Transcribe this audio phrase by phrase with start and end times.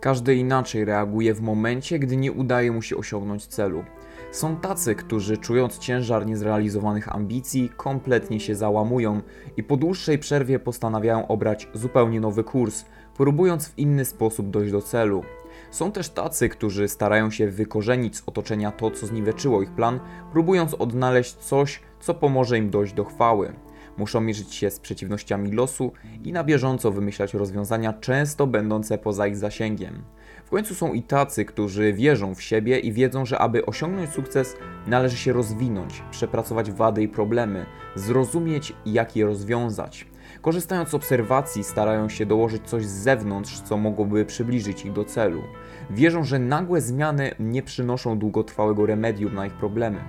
[0.00, 3.84] Każdy inaczej reaguje w momencie, gdy nie udaje mu się osiągnąć celu.
[4.32, 9.20] Są tacy, którzy czując ciężar niezrealizowanych ambicji, kompletnie się załamują
[9.56, 12.84] i po dłuższej przerwie postanawiają obrać zupełnie nowy kurs,
[13.16, 15.24] próbując w inny sposób dojść do celu.
[15.70, 20.00] Są też tacy, którzy starają się wykorzenić z otoczenia to, co zniweczyło ich plan,
[20.32, 23.52] próbując odnaleźć coś, co pomoże im dojść do chwały.
[23.96, 25.92] Muszą mierzyć się z przeciwnościami losu
[26.24, 30.02] i na bieżąco wymyślać rozwiązania, często będące poza ich zasięgiem.
[30.44, 34.56] W końcu są i tacy, którzy wierzą w siebie i wiedzą, że aby osiągnąć sukces,
[34.86, 40.06] należy się rozwinąć, przepracować wady i problemy, zrozumieć, jak je rozwiązać.
[40.40, 45.42] Korzystając z obserwacji, starają się dołożyć coś z zewnątrz, co mogłoby przybliżyć ich do celu.
[45.90, 50.00] Wierzą, że nagłe zmiany nie przynoszą długotrwałego remedium na ich problemy.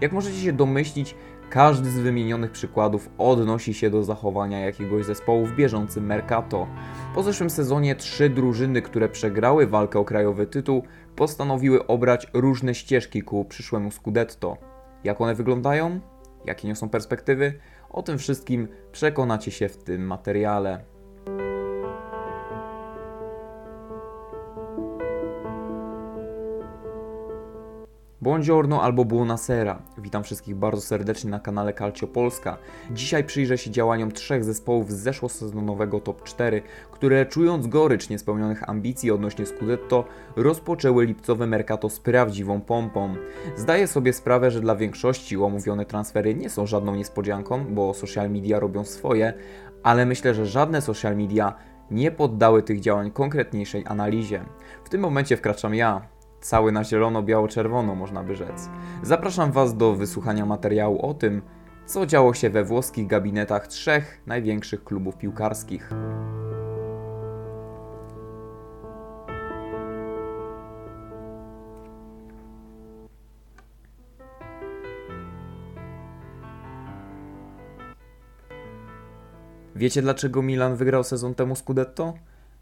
[0.00, 1.14] Jak możecie się domyślić,
[1.50, 6.66] każdy z wymienionych przykładów odnosi się do zachowania jakiegoś zespołu w bieżącym Mercato.
[7.14, 10.82] Po zeszłym sezonie trzy drużyny, które przegrały walkę o krajowy tytuł,
[11.16, 14.56] postanowiły obrać różne ścieżki ku przyszłemu Scudetto.
[15.04, 16.00] Jak one wyglądają?
[16.44, 17.52] Jakie niosą perspektywy?
[17.90, 20.84] O tym wszystkim przekonacie się w tym materiale.
[28.28, 29.82] Buongiorno albo buonasera.
[29.98, 32.58] Witam wszystkich bardzo serdecznie na kanale Calcio Polska.
[32.90, 39.10] Dzisiaj przyjrzę się działaniom trzech zespołów z zeszłosezonowego top 4, które czując gorycz niespełnionych ambicji
[39.10, 40.04] odnośnie Scudetto,
[40.36, 43.14] rozpoczęły lipcowe Mercato z prawdziwą pompą.
[43.56, 48.60] Zdaję sobie sprawę, że dla większości omówione transfery nie są żadną niespodzianką, bo social media
[48.60, 49.32] robią swoje,
[49.82, 51.54] ale myślę, że żadne social media
[51.90, 54.44] nie poddały tych działań konkretniejszej analizie.
[54.84, 58.68] W tym momencie wkraczam ja, cały na zielono-biało-czerwono, można by rzec.
[59.02, 61.42] Zapraszam Was do wysłuchania materiału o tym,
[61.86, 65.90] co działo się we włoskich gabinetach trzech największych klubów piłkarskich.
[79.76, 82.14] Wiecie dlaczego Milan wygrał sezon temu Scudetto?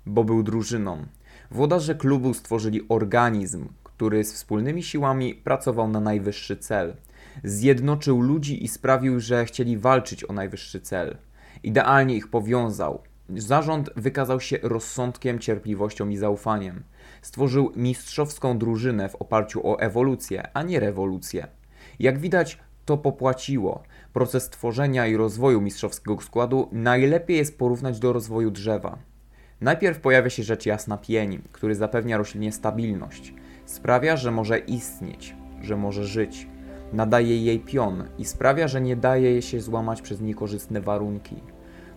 [0.07, 1.07] Bo był drużyną.
[1.51, 6.97] Włodarze klubu stworzyli organizm, który z wspólnymi siłami pracował na najwyższy cel.
[7.45, 11.17] Zjednoczył ludzi i sprawił, że chcieli walczyć o najwyższy cel.
[11.63, 13.03] Idealnie ich powiązał.
[13.37, 16.83] Zarząd wykazał się rozsądkiem, cierpliwością i zaufaniem.
[17.23, 21.47] Stworzył mistrzowską drużynę w oparciu o ewolucję, a nie rewolucję.
[21.99, 23.83] Jak widać, to popłaciło.
[24.13, 28.99] Proces tworzenia i rozwoju mistrzowskiego składu najlepiej jest porównać do rozwoju drzewa.
[29.61, 33.35] Najpierw pojawia się rzecz jasna pień, który zapewnia roślinie stabilność.
[33.65, 36.49] Sprawia, że może istnieć, że może żyć.
[36.93, 41.37] Nadaje jej pion i sprawia, że nie daje się złamać przez niekorzystne warunki.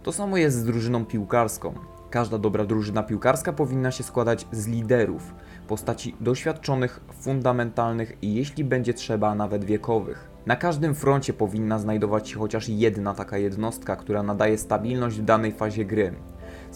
[0.03, 1.73] To samo jest z drużyną piłkarską.
[2.09, 5.33] Każda dobra drużyna piłkarska powinna się składać z liderów,
[5.67, 10.29] postaci doświadczonych, fundamentalnych i jeśli będzie trzeba, nawet wiekowych.
[10.45, 15.51] Na każdym froncie powinna znajdować się chociaż jedna taka jednostka, która nadaje stabilność w danej
[15.51, 16.13] fazie gry.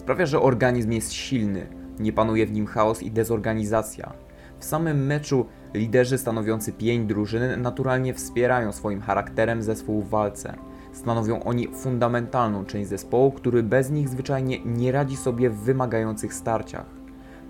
[0.04, 1.66] Sprawia, że organizm jest silny,
[1.98, 4.12] nie panuje w nim chaos i dezorganizacja.
[4.58, 10.54] W samym meczu liderzy stanowiący pięć drużyn naturalnie wspierają swoim charakterem zespół w walce.
[10.92, 16.86] Stanowią oni fundamentalną część zespołu, który bez nich zwyczajnie nie radzi sobie w wymagających starciach.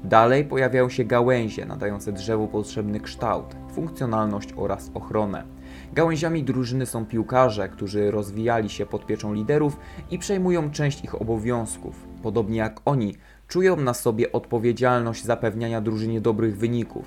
[0.05, 5.45] Dalej pojawiają się gałęzie nadające drzewu potrzebny kształt, funkcjonalność oraz ochronę.
[5.95, 9.77] Gałęziami drużyny są piłkarze, którzy rozwijali się pod pieczą liderów
[10.11, 12.07] i przejmują część ich obowiązków.
[12.23, 13.15] Podobnie jak oni,
[13.49, 17.07] czują na sobie odpowiedzialność zapewniania drużynie dobrych wyników.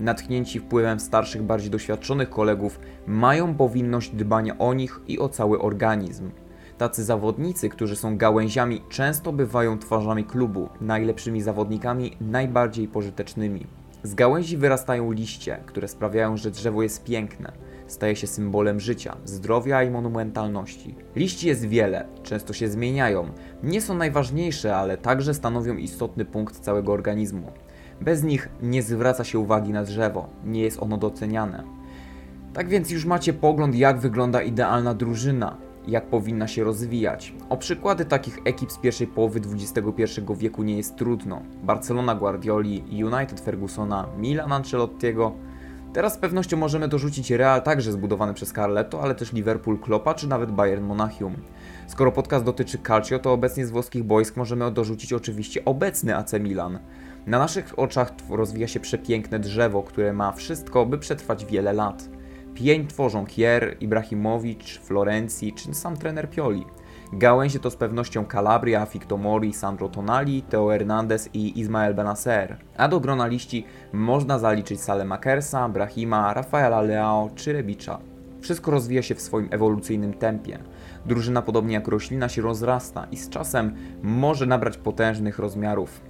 [0.00, 6.30] Natchnięci wpływem starszych, bardziej doświadczonych kolegów, mają powinność dbania o nich i o cały organizm.
[6.78, 13.66] Tacy zawodnicy, którzy są gałęziami, często bywają twarzami klubu, najlepszymi zawodnikami, najbardziej pożytecznymi.
[14.02, 17.52] Z gałęzi wyrastają liście, które sprawiają, że drzewo jest piękne.
[17.88, 20.94] Staje się symbolem życia, zdrowia i monumentalności.
[21.16, 23.30] Liści jest wiele, często się zmieniają.
[23.62, 27.52] Nie są najważniejsze, ale także stanowią istotny punkt całego organizmu.
[28.00, 31.64] Bez nich nie zwraca się uwagi na drzewo, nie jest ono doceniane.
[32.52, 35.56] Tak więc już macie pogląd, jak wygląda idealna drużyna,
[35.86, 37.34] jak powinna się rozwijać.
[37.48, 40.02] O przykłady takich ekip z pierwszej połowy XXI
[40.36, 41.42] wieku nie jest trudno.
[41.62, 45.32] Barcelona Guardioli, United Fergusona, Milan Ancelottiego.
[45.92, 50.28] Teraz z pewnością możemy dorzucić Real także zbudowany przez Carletto, ale też Liverpool Kloppa czy
[50.28, 51.36] nawet Bayern Monachium.
[51.86, 56.78] Skoro podcast dotyczy Calcio, to obecnie z włoskich boisk możemy dorzucić oczywiście obecny AC Milan.
[57.26, 62.08] Na naszych oczach rozwija się przepiękne drzewo, które ma wszystko, by przetrwać wiele lat.
[62.54, 66.64] Pień tworzą Kier, Ibrahimowicz, Florencji czy sam trener Pioli.
[67.12, 72.56] Gałęzie to z pewnością Calabria, Ficto Mori, Sandro Tonali, Teo Hernandez i Ismael Benacer.
[72.76, 77.98] A do grona liści można zaliczyć Salemakersa, Brahima, Rafaela Leao czy Rebicza.
[78.40, 80.58] Wszystko rozwija się w swoim ewolucyjnym tempie.
[81.06, 86.00] Drużyna, podobnie jak roślina, się rozrasta i z czasem może nabrać potężnych rozmiarów.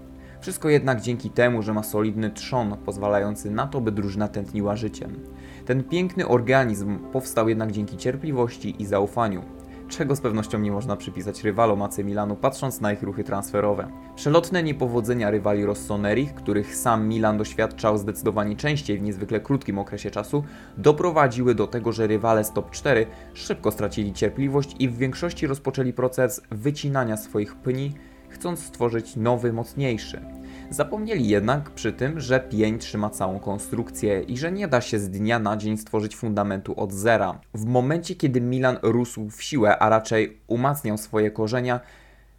[0.41, 5.19] Wszystko jednak dzięki temu, że ma solidny trzon, pozwalający na to, by drużyna tętniła życiem.
[5.67, 9.43] Ten piękny organizm powstał jednak dzięki cierpliwości i zaufaniu
[9.89, 13.91] czego z pewnością nie można przypisać rywalom AC Milanu, patrząc na ich ruchy transferowe.
[14.17, 20.45] Przelotne niepowodzenia rywali Rossonerich, których sam Milan doświadczał zdecydowanie częściej w niezwykle krótkim okresie czasu,
[20.79, 25.93] doprowadziły do tego, że rywale z top 4 szybko stracili cierpliwość i w większości rozpoczęli
[25.93, 27.95] proces wycinania swoich pni,
[28.29, 30.38] chcąc stworzyć nowy, mocniejszy.
[30.71, 35.11] Zapomnieli jednak przy tym, że pień trzyma całą konstrukcję i że nie da się z
[35.11, 37.41] dnia na dzień stworzyć fundamentu od zera.
[37.55, 41.81] W momencie, kiedy Milan rósł w siłę, a raczej umacniał swoje korzenia,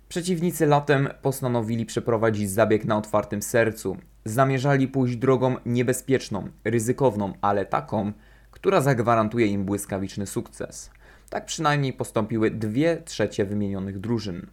[0.09, 3.97] przeciwnicy latem postanowili przeprowadzić zabieg na otwartym sercu.
[4.25, 8.11] Zamierzali pójść drogą niebezpieczną, ryzykowną, ale taką,
[8.51, 10.91] która zagwarantuje im błyskawiczny sukces.
[11.29, 14.47] Tak przynajmniej postąpiły dwie trzecie wymienionych drużyn.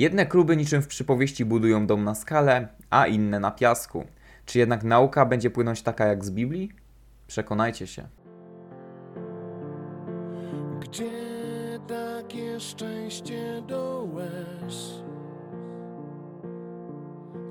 [0.00, 4.04] Jedne kluby niczym w przypowieści budują dom na skale, a inne na piasku.
[4.46, 6.72] Czy jednak nauka będzie płynąć taka jak z Biblii?
[7.26, 8.08] Przekonajcie się.
[10.80, 11.10] Gdzie
[11.88, 15.02] takie szczęście do łez?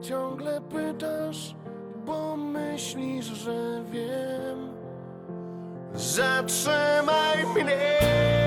[0.02, 1.56] Ciągle pytasz,
[2.06, 4.70] bo myślisz, że wiem.
[5.94, 8.39] Zatrzymaj mnie!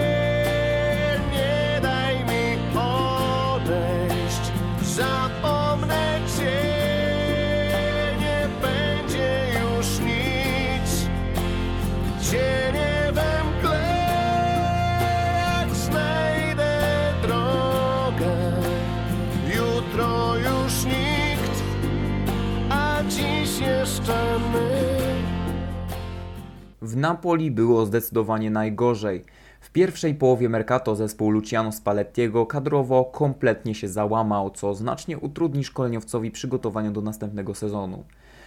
[26.92, 29.24] W Napoli było zdecydowanie najgorzej.
[29.60, 36.30] W pierwszej połowie Mercato zespół Luciano Spallettiego kadrowo kompletnie się załamał, co znacznie utrudni szkoleniowcowi
[36.30, 38.04] przygotowanie do następnego sezonu.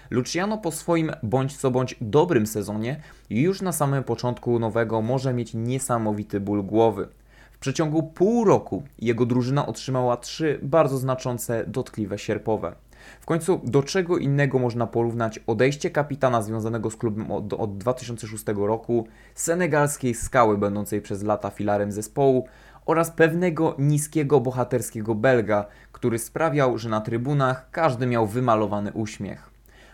[0.10, 5.54] Luciano po swoim bądź co bądź dobrym sezonie już na samym początku nowego może mieć
[5.54, 7.08] niesamowity ból głowy.
[7.52, 12.76] W przeciągu pół roku jego drużyna otrzymała trzy bardzo znaczące dotkliwe sierpowe.
[13.20, 18.46] W końcu do czego innego można porównać odejście kapitana związanego z klubem od, od 2006
[18.56, 22.48] roku, senegalskiej skały będącej przez lata filarem zespołu
[22.86, 29.50] oraz pewnego niskiego bohaterskiego Belga, który sprawiał, że na trybunach każdy miał wymalowany uśmiech.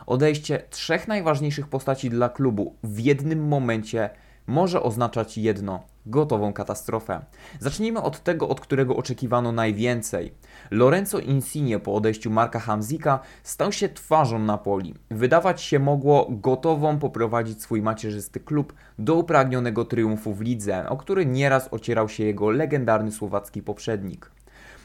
[0.06, 4.10] Odejście trzech najważniejszych postaci dla klubu w jednym momencie
[4.48, 7.26] może oznaczać jedno gotową katastrofę.
[7.60, 10.34] Zacznijmy od tego, od którego oczekiwano najwięcej.
[10.72, 14.96] Lorenzo Insigne po odejściu Marka Hamzika stał się twarzą Napoli.
[15.10, 21.26] Wydawać się mogło gotową poprowadzić swój macierzysty klub do upragnionego triumfu w lidze, o który
[21.26, 24.32] nieraz ocierał się jego legendarny słowacki poprzednik.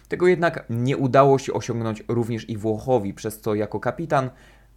[0.08, 4.30] Tego jednak nie udało się osiągnąć również i Włochowi, przez co jako kapitan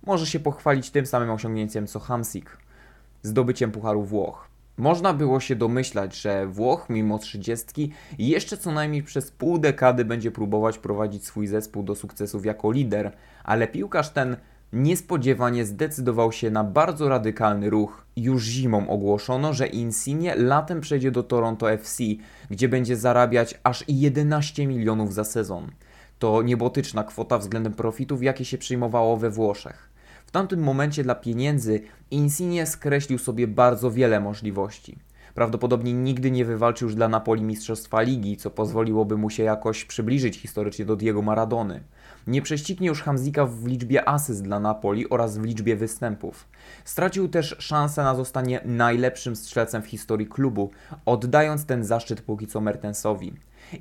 [0.06, 2.58] może się pochwalić tym samym osiągnięciem co Hamsik,
[3.24, 4.49] zdobyciem Pucharu Włoch.
[4.80, 10.31] Można było się domyślać, że Włoch, mimo trzydziestki, jeszcze co najmniej przez pół dekady będzie
[10.31, 13.12] próbować prowadzić swój zespół do sukcesów jako lider,
[13.44, 14.38] ale piłkarz ten
[14.74, 18.06] niespodziewanie zdecydował się na bardzo radykalny ruch.
[18.16, 22.04] Już zimą ogłoszono, że Insigne latem przejdzie do Toronto FC,
[22.50, 25.71] gdzie będzie zarabiać aż 11 milionów za sezon.
[26.19, 29.89] To niebotyczna kwota względem profitów, jakie się przyjmowało we Włoszech.
[30.30, 31.81] W tamtym momencie dla pieniędzy
[32.12, 34.98] Insigne skreślił sobie bardzo wiele możliwości.
[35.33, 40.38] Prawdopodobnie nigdy nie wywalczył już dla Napoli Mistrzostwa Ligi, co pozwoliłoby mu się jakoś przybliżyć
[40.38, 41.83] historycznie do Diego Maradony.
[42.28, 46.47] Nie prześcignie już Hamzika w liczbie asyst dla Napoli oraz w liczbie występów.
[46.85, 50.71] Stracił też szansę na zostanie najlepszym strzelcem w historii klubu,
[51.06, 53.33] oddając ten zaszczyt póki co Mertensowi.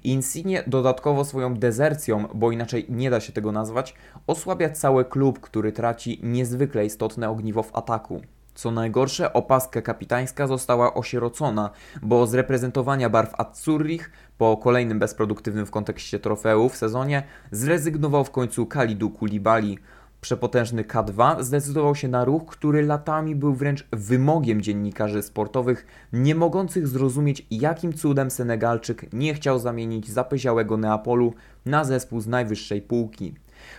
[0.05, 3.95] Insigne dodatkowo swoją dezercją, bo inaczej nie da się tego nazwać,
[4.27, 8.21] osłabia cały klub, który traci niezwykle istotne ogniwo w ataku.
[8.59, 11.71] Co najgorsze, opaska kapitańska została osierocona,
[12.03, 18.67] bo z reprezentowania barw Azzurrich po kolejnym bezproduktywnym w kontekście trofeów sezonie zrezygnował w końcu
[18.67, 19.79] Kalidu Kulibali,
[20.21, 26.89] Przepotężny K2 zdecydował się na ruch, który latami był wręcz wymogiem dziennikarzy sportowych, nie mogących
[26.89, 31.35] zrozumieć, jakim cudem Senegalczyk nie chciał zamienić zapyziałego Neapolu
[31.67, 33.35] na zespół z najwyższej półki.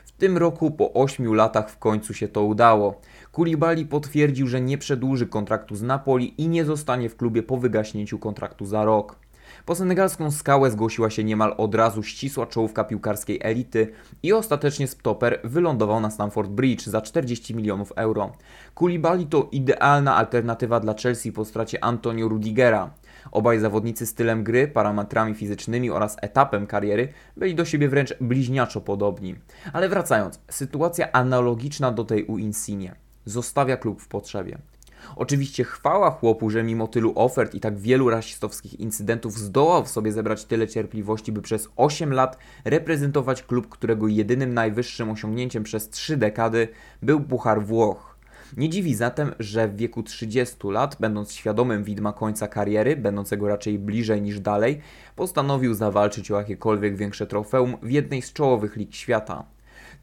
[0.06, 3.02] W tym roku po 8 latach w końcu się to udało.
[3.32, 8.20] Kulibali potwierdził, że nie przedłuży kontraktu z Napoli i nie zostanie w klubie po wygaśnięciu
[8.20, 9.16] kontraktu za rok.
[9.66, 13.92] Po senegalską skałę zgłosiła się niemal od razu ścisła czołówka piłkarskiej elity
[14.24, 18.32] i ostatecznie stoper wylądował na Stamford Bridge za 40 milionów euro.
[18.74, 22.94] Koulibaly to idealna alternatywa dla Chelsea po stracie Antonio Rudigera.
[23.32, 27.08] Obaj zawodnicy stylem gry, parametrami fizycznymi oraz etapem kariery
[27.38, 29.36] byli do siebie wręcz bliźniaczo podobni.
[29.74, 33.09] Ale wracając, sytuacja analogiczna do tej u Insigne.
[33.30, 34.58] Zostawia klub w potrzebie.
[35.16, 40.12] Oczywiście chwała chłopu, że mimo tylu ofert i tak wielu rasistowskich incydentów zdołał w sobie
[40.12, 46.18] zebrać tyle cierpliwości, by przez 8 lat reprezentować klub, którego jedynym najwyższym osiągnięciem przez 3
[46.18, 46.68] dekady
[47.02, 48.16] był Puchar Włoch.
[48.58, 53.80] Nie dziwi zatem, że w wieku 30 lat, będąc świadomym widma końca kariery, będącego raczej
[53.80, 54.82] bliżej niż dalej,
[55.16, 59.44] postanowił zawalczyć o jakiekolwiek większe trofeum w jednej z czołowych lig świata.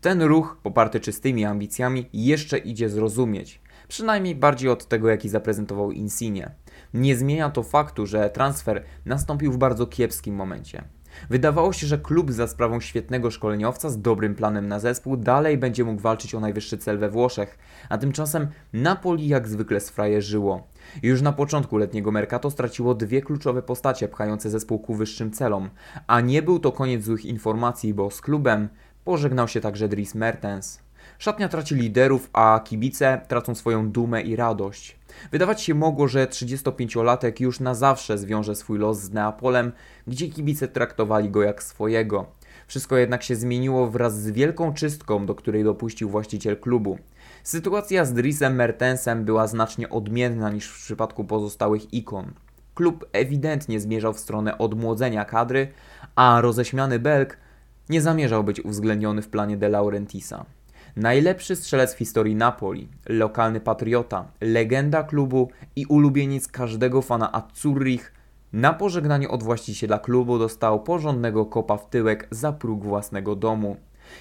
[0.00, 6.50] Ten ruch, poparty czystymi ambicjami, jeszcze idzie zrozumieć przynajmniej bardziej od tego, jaki zaprezentował Insigne.
[6.94, 10.84] Nie zmienia to faktu, że transfer nastąpił w bardzo kiepskim momencie.
[11.30, 15.84] Wydawało się, że klub za sprawą świetnego szkoleniowca z dobrym planem na zespół dalej będzie
[15.84, 20.66] mógł walczyć o najwyższy cel we Włoszech, a tymczasem Napoli jak zwykle sfrajerzyło.
[21.02, 25.70] Już na początku letniego Mercato straciło dwie kluczowe postacie pchające zespół ku wyższym celom,
[26.06, 28.68] a nie był to koniec złych informacji, bo z klubem
[29.06, 30.78] pożegnał się także Dries Mertens.
[31.18, 34.96] Szatnia traci liderów, a kibice tracą swoją dumę i radość.
[35.32, 39.72] Wydawać się mogło, że 35-latek już na zawsze zwiąże swój los z Neapolem,
[40.06, 42.26] gdzie kibice traktowali go jak swojego.
[42.66, 46.98] Wszystko jednak się zmieniło wraz z wielką czystką, do której dopuścił właściciel klubu.
[47.42, 52.32] Sytuacja z Drisem Mertensem była znacznie odmienna niż w przypadku pozostałych ikon.
[52.74, 55.68] Klub ewidentnie zmierzał w stronę odmłodzenia kadry,
[56.16, 57.45] a roześmiany Belg
[57.90, 60.44] nie zamierzał być uwzględniony w planie De Laurentisa.
[60.96, 68.12] Najlepszy strzelec w historii Napoli, lokalny patriota, legenda klubu i ulubieniec każdego fana Azzurrich,
[68.52, 73.76] na pożegnanie od właściciela klubu dostał porządnego kopa w tyłek za próg własnego domu.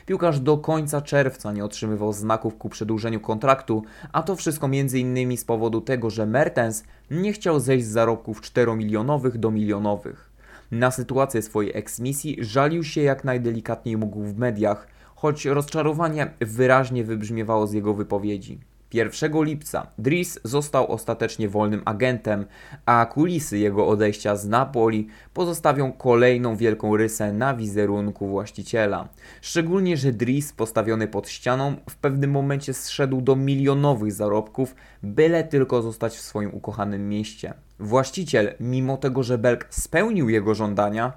[0.05, 5.37] Piłkarz do końca czerwca nie otrzymywał znaków ku przedłużeniu kontraktu, a to wszystko m.in.
[5.37, 10.34] z powodu tego, że Mertens nie chciał zejść z zarobków 4-milionowych do milionowych.
[10.71, 17.67] Na sytuację swojej eksmisji żalił się jak najdelikatniej mógł w mediach, choć rozczarowanie wyraźnie wybrzmiewało
[17.67, 18.59] z jego wypowiedzi.
[18.95, 22.45] 1 lipca Dries został ostatecznie wolnym agentem,
[22.85, 29.09] a kulisy jego odejścia z Napoli pozostawią kolejną wielką rysę na wizerunku właściciela.
[29.41, 35.81] Szczególnie, że Dries postawiony pod ścianą w pewnym momencie zszedł do milionowych zarobków, byle tylko
[35.81, 37.53] zostać w swoim ukochanym mieście.
[37.79, 41.13] Właściciel, mimo tego, że Belk spełnił jego żądania,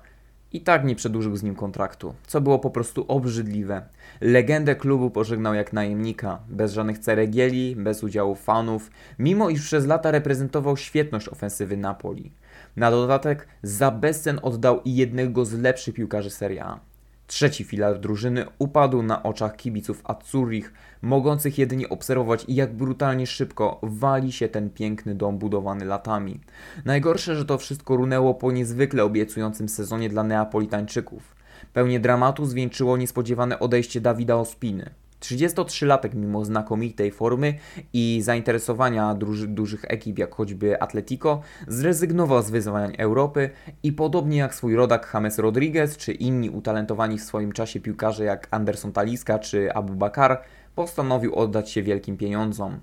[0.52, 3.82] i tak nie przedłużył z nim kontraktu, co było po prostu obrzydliwe.
[4.20, 10.10] Legendę klubu pożegnał jak najemnika, bez żadnych ceregieli, bez udziału fanów, mimo iż przez lata
[10.10, 12.32] reprezentował świetność ofensywy Napoli.
[12.76, 16.80] Na dodatek za bezcen oddał i jednego z lepszych piłkarzy Serie A.
[17.26, 20.72] Trzeci filar drużyny upadł na oczach kibiców Azzurrich,
[21.02, 26.40] mogących jedynie obserwować jak brutalnie szybko wali się ten piękny dom budowany latami.
[26.84, 31.37] Najgorsze, że to wszystko runęło po niezwykle obiecującym sezonie dla Neapolitańczyków.
[31.72, 34.90] Pełnie dramatu zwieńczyło niespodziewane odejście Dawida Ospiny.
[35.20, 37.54] 33-latek mimo znakomitej formy
[37.92, 43.50] i zainteresowania duży, dużych ekip jak choćby Atletico zrezygnował z wyzwań Europy
[43.82, 48.48] i podobnie jak swój rodak James Rodriguez czy inni utalentowani w swoim czasie piłkarze jak
[48.50, 50.42] Anderson Taliska czy Abu Bakar
[50.74, 52.80] postanowił oddać się wielkim pieniądzom.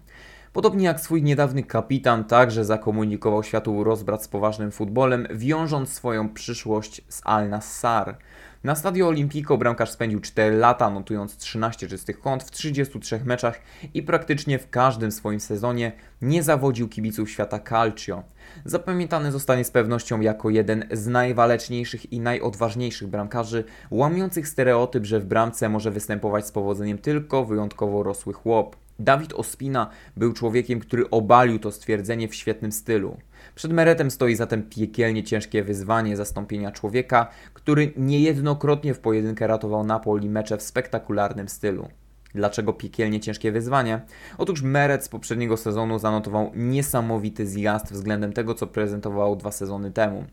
[0.53, 7.01] Podobnie jak swój niedawny kapitan, także zakomunikował światu rozbrat z poważnym futbolem, wiążąc swoją przyszłość
[7.09, 8.17] z Al Nassar.
[8.65, 13.59] Na Stadio Olimpico bramkarz spędził 4 lata, notując 13 czystych kąt w 33 meczach
[13.93, 15.91] i praktycznie w każdym swoim sezonie
[16.21, 18.23] nie zawodził kibiców świata calcio.
[18.65, 25.25] Zapamiętany zostanie z pewnością jako jeden z najwaleczniejszych i najodważniejszych bramkarzy, łamiących stereotyp, że w
[25.25, 28.75] bramce może występować z powodzeniem tylko wyjątkowo rosły chłop.
[28.99, 33.17] Dawid Ospina był człowiekiem, który obalił to stwierdzenie w świetnym stylu.
[33.55, 40.29] Przed Meretem stoi zatem piekielnie ciężkie wyzwanie zastąpienia człowieka, który niejednokrotnie w pojedynkę ratował Napoli
[40.29, 41.87] mecze w spektakularnym stylu.
[42.35, 44.01] Dlaczego piekielnie ciężkie wyzwanie?
[44.37, 50.25] Otóż Meret z poprzedniego sezonu zanotował niesamowity zjazd względem tego, co prezentował dwa sezony temu.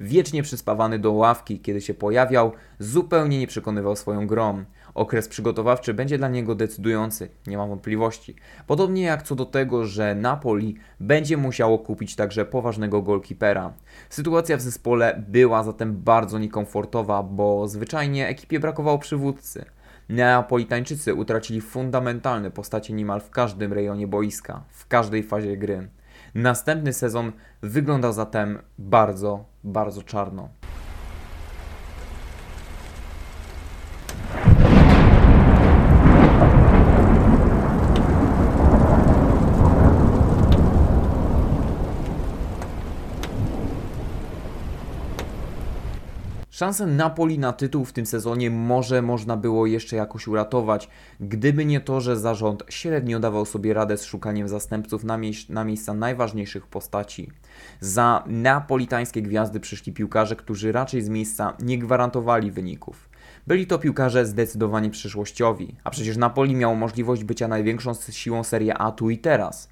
[0.00, 4.64] Wiecznie przyspawany do ławki, kiedy się pojawiał, zupełnie nie przekonywał swoją grą.
[4.98, 8.34] Okres przygotowawczy będzie dla niego decydujący, nie mam wątpliwości.
[8.66, 13.72] Podobnie jak co do tego, że Napoli będzie musiało kupić także poważnego golkipera.
[14.10, 19.64] Sytuacja w zespole była zatem bardzo niekomfortowa, bo zwyczajnie ekipie brakowało przywódcy.
[20.08, 25.88] Neapolitańczycy utracili fundamentalne postacie niemal w każdym rejonie boiska, w każdej fazie gry.
[26.34, 30.48] Następny sezon wyglądał zatem bardzo, bardzo czarno.
[46.58, 50.88] Szansę Napoli na tytuł w tym sezonie może można było jeszcze jakoś uratować,
[51.20, 55.64] gdyby nie to, że zarząd średnio dawał sobie radę z szukaniem zastępców na, mie na
[55.64, 57.30] miejsca najważniejszych postaci.
[57.80, 63.08] Za napolitańskie gwiazdy przyszli piłkarze, którzy raczej z miejsca nie gwarantowali wyników.
[63.46, 68.92] Byli to piłkarze zdecydowanie przyszłościowi, a przecież Napoli miał możliwość bycia największą siłą Serie A
[68.92, 69.68] tu i teraz.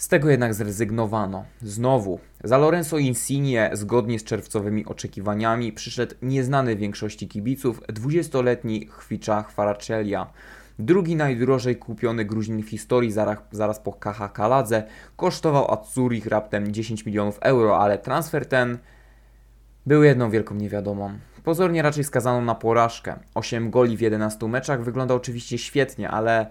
[0.00, 1.44] Z tego jednak zrezygnowano.
[1.62, 10.32] Znowu, za Lorenzo Insigne, zgodnie z czerwcowymi oczekiwaniami, przyszedł nieznany większości kibiców 20-letni Chwicza Faracellia.
[10.78, 14.82] Drugi najdrożej kupiony Gruzin w historii zaraz, zaraz po Kaha Kaladze
[15.16, 18.78] kosztował Azzurich raptem 10 milionów euro, ale transfer ten
[19.86, 21.18] był jedną wielką niewiadomą.
[21.44, 23.16] Pozornie raczej skazaną na porażkę.
[23.34, 26.46] 8 goli w 11 meczach wygląda oczywiście świetnie, ale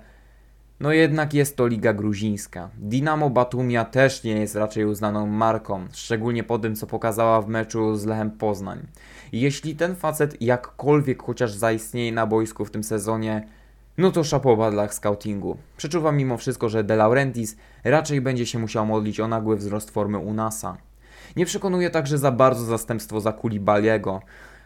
[0.79, 2.69] no jednak jest to liga gruzińska.
[2.77, 7.95] Dinamo Batumia też nie jest raczej uznaną marką, szczególnie po tym co pokazała w meczu
[7.95, 8.87] z Lechem Poznań.
[9.31, 13.47] Jeśli ten facet jakkolwiek chociaż zaistnieje na boisku w tym sezonie,
[13.97, 15.57] no to szapoba dla scoutingu.
[15.77, 20.17] Przeczuwam mimo wszystko, że De Laurentiis raczej będzie się musiał modlić o nagły wzrost formy
[20.17, 20.77] Unasa.
[21.35, 24.21] Nie przekonuje także za bardzo zastępstwo za Kulibaliego.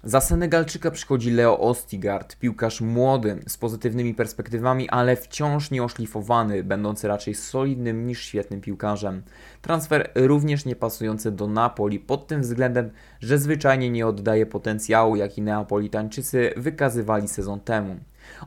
[0.05, 7.35] Za Senegalczyka przychodzi Leo Ostigard, piłkarz młody, z pozytywnymi perspektywami, ale wciąż nieoszlifowany, będący raczej
[7.35, 9.23] solidnym niż świetnym piłkarzem.
[9.61, 15.41] Transfer również nie pasujący do Napoli pod tym względem, że zwyczajnie nie oddaje potencjału, jaki
[15.41, 17.95] Neapolitańczycy wykazywali sezon temu.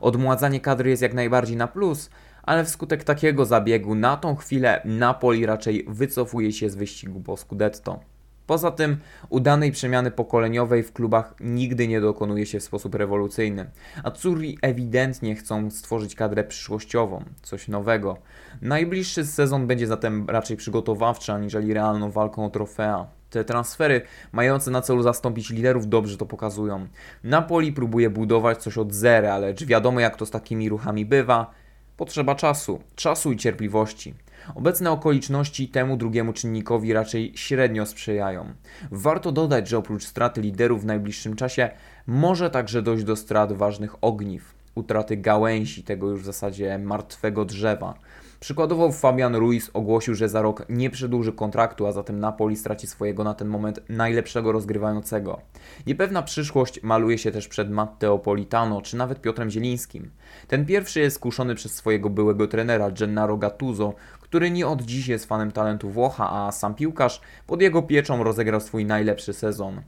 [0.01, 2.09] Odmładzanie kadry jest jak najbardziej na plus,
[2.43, 8.16] ale wskutek takiego zabiegu na tą chwilę Napoli raczej wycofuje się z wyścigu po Scudetto.
[8.47, 8.97] Poza tym
[9.29, 13.69] udanej przemiany pokoleniowej w klubach nigdy nie dokonuje się w sposób rewolucyjny.
[14.03, 18.17] A Curi ewidentnie chcą stworzyć kadrę przyszłościową, coś nowego.
[18.61, 23.07] Najbliższy sezon będzie zatem raczej przygotowawczy aniżeli realną walką o trofea.
[23.29, 26.87] Te transfery mające na celu zastąpić liderów dobrze to pokazują.
[27.23, 31.51] Napoli próbuje budować coś od zera, lecz wiadomo jak to z takimi ruchami bywa.
[31.97, 34.13] Potrzeba czasu, czasu i cierpliwości.
[34.55, 38.53] Obecne okoliczności temu drugiemu czynnikowi raczej średnio sprzyjają.
[38.91, 41.69] Warto dodać, że oprócz straty liderów w najbliższym czasie
[42.07, 47.93] może także dojść do strat ważnych ogniw, utraty gałęzi tego już w zasadzie martwego drzewa.
[48.39, 53.23] Przykładowo Fabian Ruiz ogłosił, że za rok nie przedłuży kontraktu, a zatem Napoli straci swojego
[53.23, 55.41] na ten moment najlepszego rozgrywającego.
[55.87, 60.11] Niepewna przyszłość maluje się też przed Matteo Politano czy nawet Piotrem Zielińskim.
[60.47, 65.25] Ten pierwszy jest skuszony przez swojego byłego trenera Gennaro Gattuso, który nie od dziś jest
[65.25, 69.81] fanem talentu Włocha, a sam piłkarz pod jego pieczą rozegrał swój najlepszy sezon.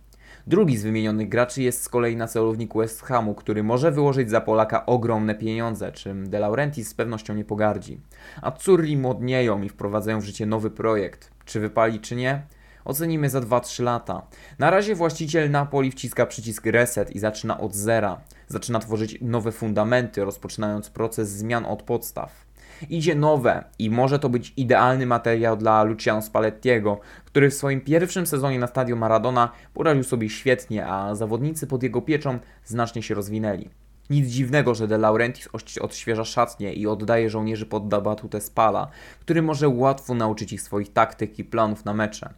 [0.50, 4.42] Drugi z wymienionych graczy jest z kolei na celowniku West Hamu, który może wyłożyć za
[4.42, 8.02] Polaka ogromne pieniądze, czym De Laurentiis z pewnością nie pogardzi.
[8.42, 11.32] A Curri modnieją i wprowadzają w życie nowy projekt.
[11.46, 12.42] Czy wypali, czy nie?
[12.86, 14.28] Ocenimy za 2-3 lata.
[14.60, 18.22] Na razie właściciel Napoli wciska przycisk reset i zaczyna od zera.
[18.48, 22.49] Zaczyna tworzyć nowe fundamenty, rozpoczynając proces zmian od podstaw
[22.90, 28.28] idzie nowe i może to być idealny materiał dla Luciano Spallettiego, który w swoim pierwszym
[28.28, 33.70] sezonie na stadio Maradona poradził sobie świetnie, a zawodnicy pod jego pieczą znacznie się rozwinęli.
[34.10, 35.50] Nic dziwnego, że De Laurentiis
[35.82, 38.88] odświeża szatnie i oddaje żołnierzy pod batutę Spala,
[39.20, 42.34] który może łatwo nauczyć ich swoich taktyk i planów na mecze.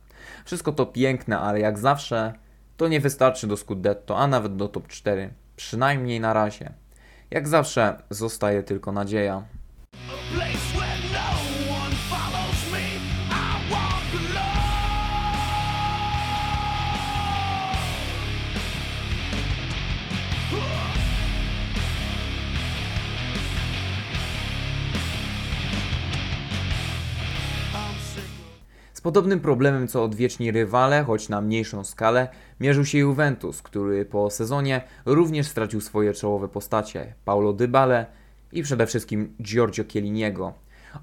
[0.46, 2.34] Wszystko to piękne, ale jak zawsze
[2.78, 5.34] to nie wystarczy do Scudetto, a nawet do top 4.
[5.56, 6.72] Przynajmniej na razie.
[7.32, 9.44] Jak zawsze zostaje tylko nadzieja.
[28.94, 32.28] Z podobnym problemem co odwieczni rywale, choć na mniejszą skalę,
[32.60, 37.14] mierzył się Juventus, który po sezonie również stracił swoje czołowe postacie.
[37.26, 38.21] Paulo Dybale
[38.54, 40.54] i przede wszystkim Giorgio Chielliniego.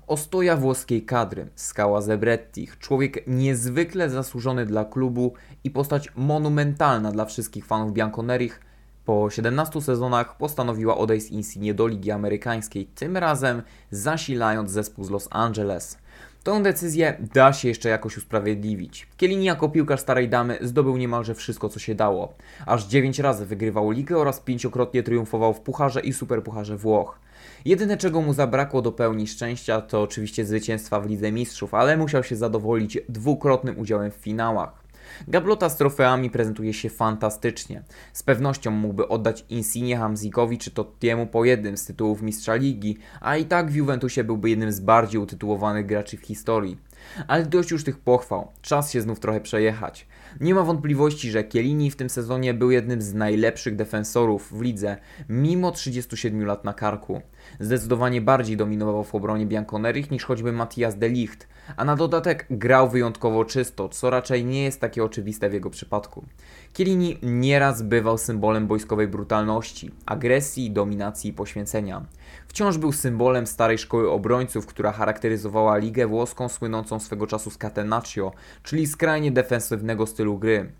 [0.06, 5.34] Ostoja włoskiej kadry, skała Zebrettich, człowiek niezwykle zasłużony dla klubu
[5.64, 8.60] i postać monumentalna dla wszystkich fanów Bianconerich,
[9.08, 15.10] po 17 sezonach postanowiła odejść z Insigne do Ligi Amerykańskiej, tym razem zasilając zespół z
[15.10, 15.98] Los Angeles.
[16.44, 19.08] Tą decyzję da się jeszcze jakoś usprawiedliwić.
[19.16, 22.34] Kielini jako piłkarz starej damy zdobył niemalże wszystko co się dało.
[22.66, 27.18] Aż 9 razy wygrywał ligę oraz pięciokrotnie triumfował w Pucharze i Superpucharze Włoch.
[27.64, 32.24] Jedyne czego mu zabrakło do pełni szczęścia to oczywiście zwycięstwa w Lidze Mistrzów, ale musiał
[32.24, 34.88] się zadowolić dwukrotnym udziałem w finałach.
[35.28, 37.82] Gablota z trofeami prezentuje się fantastycznie.
[38.12, 43.36] Z pewnością mógłby oddać Insigne Hamzikowi czy Tottiemu po jednym z tytułów mistrza ligi, a
[43.36, 46.78] i tak w Juventusie byłby jednym z bardziej utytułowanych graczy w historii.
[47.26, 50.06] Ale dość już tych pochwał, czas się znów trochę przejechać.
[50.40, 54.96] Nie ma wątpliwości, że Kielini w tym sezonie był jednym z najlepszych defensorów w lidze,
[55.28, 57.22] mimo 37 lat na karku.
[57.60, 62.88] Zdecydowanie bardziej dominował w obronie Bianconerich niż choćby Matthias de Ligt, a na dodatek grał
[62.88, 66.24] wyjątkowo czysto, co raczej nie jest takie oczywiste w jego przypadku.
[66.72, 72.06] Kielini nieraz bywał symbolem wojskowej brutalności, agresji, dominacji i poświęcenia.
[72.48, 78.32] Wciąż był symbolem starej szkoły obrońców, która charakteryzowała ligę włoską słynącą swego czasu z catenaccio,
[78.62, 80.72] czyli skrajnie defensywnego stylu gry.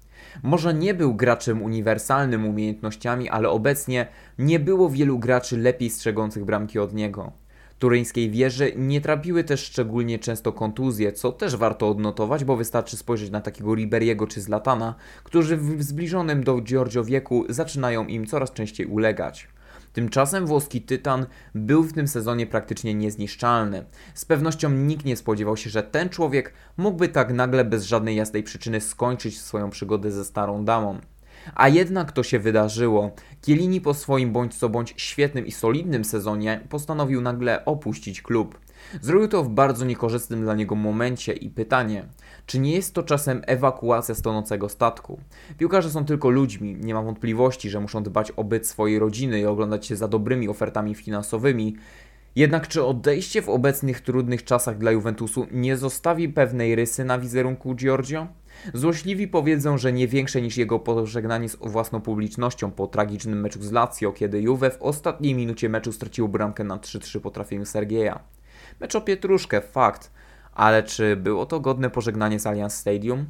[0.42, 4.06] Może nie był graczem uniwersalnym umiejętnościami, ale obecnie
[4.38, 7.32] nie było wielu graczy lepiej strzegących bramki od niego.
[7.78, 13.30] Turyńskiej wieży nie trapiły też szczególnie często kontuzje, co też warto odnotować, bo wystarczy spojrzeć
[13.30, 18.86] na takiego Riberiego czy Zlatana, którzy w zbliżonym do Giorgio wieku zaczynają im coraz częściej
[18.86, 19.48] ulegać.
[19.98, 23.84] Tymczasem włoski Tytan był w tym sezonie praktycznie niezniszczalny.
[24.14, 28.42] Z pewnością nikt nie spodziewał się, że ten człowiek mógłby tak nagle bez żadnej jasnej
[28.42, 30.98] przyczyny skończyć swoją przygodę ze starą damą.
[31.54, 33.10] A jednak to się wydarzyło.
[33.42, 38.58] Kielini po swoim bądź co bądź świetnym i solidnym sezonie postanowił nagle opuścić klub.
[39.00, 42.08] Zrobił to w bardzo niekorzystnym dla niego momencie i pytanie,
[42.48, 45.20] czy nie jest to czasem ewakuacja tonącego statku?
[45.58, 49.46] Piłkarze są tylko ludźmi, nie ma wątpliwości, że muszą dbać o byt swojej rodziny i
[49.46, 51.76] oglądać się za dobrymi ofertami finansowymi.
[52.36, 57.74] Jednak czy odejście w obecnych trudnych czasach dla Juventusu nie zostawi pewnej rysy na wizerunku
[57.74, 58.26] Giorgio?
[58.74, 63.72] Złośliwi powiedzą, że nie większe niż jego pożegnanie z własną publicznością po tragicznym meczu z
[63.72, 68.20] Lazio, kiedy Juve w ostatniej minucie meczu stracił bramkę na 3-3 po trafieniu Sergieja.
[68.80, 70.10] Mecz o Pietruszkę, fakt,
[70.58, 73.26] ale czy było to godne pożegnanie z Allianz Stadium?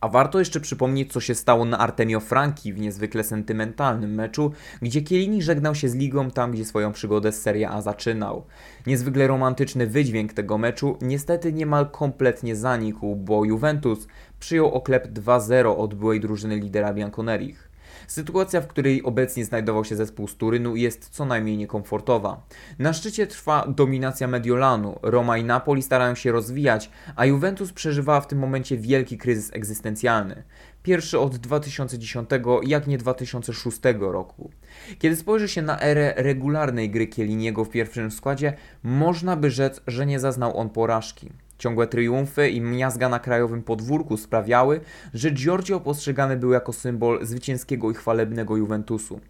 [0.00, 5.02] A warto jeszcze przypomnieć, co się stało na Artemio Franki w niezwykle sentymentalnym meczu, gdzie
[5.02, 8.44] Kielini żegnał się z ligą tam, gdzie swoją przygodę z Serie A zaczynał.
[8.86, 14.06] Niezwykle romantyczny wydźwięk tego meczu niestety niemal kompletnie zanikł, bo Juventus
[14.40, 17.73] przyjął oklep 2-0 od byłej drużyny lidera Bianconerich.
[18.06, 22.46] Sytuacja, w której obecnie znajdował się zespół z Turynu jest co najmniej niekomfortowa.
[22.78, 28.26] Na szczycie trwa dominacja Mediolanu, Roma i Napoli starają się rozwijać, a Juventus przeżywała w
[28.26, 30.42] tym momencie wielki kryzys egzystencjalny.
[30.82, 32.30] Pierwszy od 2010,
[32.62, 34.50] jak nie 2006 roku.
[34.98, 40.06] Kiedy spojrzy się na erę regularnej gry Kieliniego w pierwszym składzie, można by rzec, że
[40.06, 41.30] nie zaznał on porażki.
[41.58, 44.80] Ciągłe triumfy i miazga na krajowym podwórku sprawiały,
[45.14, 49.20] że Giorgio postrzegany był jako symbol zwycięskiego i chwalebnego Juventusu.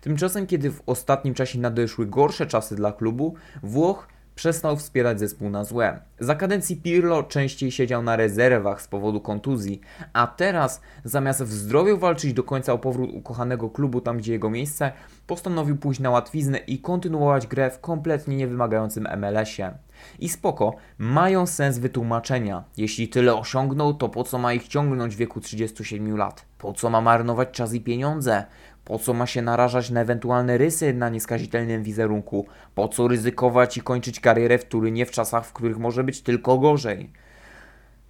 [0.00, 5.64] Tymczasem, kiedy w ostatnim czasie nadeszły gorsze czasy dla klubu, Włoch przestał wspierać zespół na
[5.64, 6.00] złe.
[6.20, 9.80] Za kadencji Pirlo częściej siedział na rezerwach z powodu kontuzji,
[10.12, 14.50] a teraz zamiast w zdrowiu walczyć do końca o powrót ukochanego klubu tam, gdzie jego
[14.50, 14.92] miejsce,
[15.26, 19.74] postanowił pójść na łatwiznę i kontynuować grę w kompletnie niewymagającym MLS-ie.
[20.18, 22.64] I spoko, mają sens wytłumaczenia.
[22.76, 26.44] Jeśli tyle osiągnął, to po co ma ich ciągnąć w wieku 37 lat?
[26.58, 28.44] Po co ma marnować czas i pieniądze?
[28.84, 32.46] Po co ma się narażać na ewentualne rysy na nieskazitelnym wizerunku?
[32.74, 36.58] Po co ryzykować i kończyć karierę w Turynie w czasach, w których może być tylko
[36.58, 37.10] gorzej?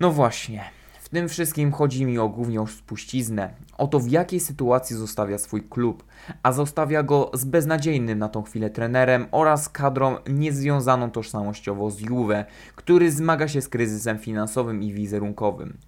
[0.00, 0.64] No właśnie
[1.12, 3.50] tym wszystkim chodzi mi o głównie o spuściznę,
[3.82, 6.04] o to w jakiej sytuacji zostawia swój klub,
[6.42, 12.44] a zostawia go z beznadziejnym na tą chwilę trenerem oraz kadrą niezwiązaną tożsamościowo z Juve,
[12.76, 15.78] który zmaga się z kryzysem finansowym i wizerunkowym.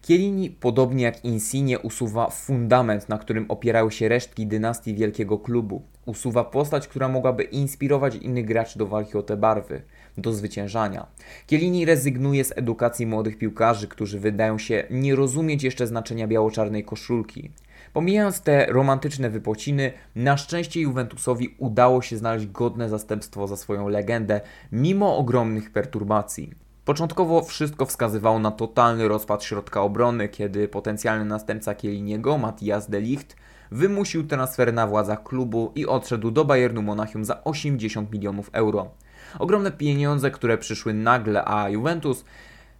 [0.00, 5.82] Kielini, podobnie jak Insigne, usuwa fundament, na którym opierały się resztki dynastii wielkiego klubu.
[6.06, 9.82] Usuwa postać, która mogłaby inspirować innych graczy do walki o te barwy
[10.18, 11.06] do zwyciężania.
[11.46, 17.50] Kielini rezygnuje z edukacji młodych piłkarzy, którzy wydają się nie rozumieć jeszcze znaczenia biało-czarnej koszulki.
[17.92, 24.40] Pomijając te romantyczne wypociny, na szczęście Juventusowi udało się znaleźć godne zastępstwo za swoją legendę,
[24.72, 26.50] mimo ogromnych perturbacji.
[26.84, 33.36] Początkowo wszystko wskazywało na totalny rozpad środka obrony, kiedy potencjalny następca Kieliniego, Matthias de Ligt,
[33.70, 38.90] wymusił transfer na władzach klubu i odszedł do Bayernu Monachium za 80 milionów euro.
[39.38, 42.24] Ogromne pieniądze, które przyszły nagle, a Juventus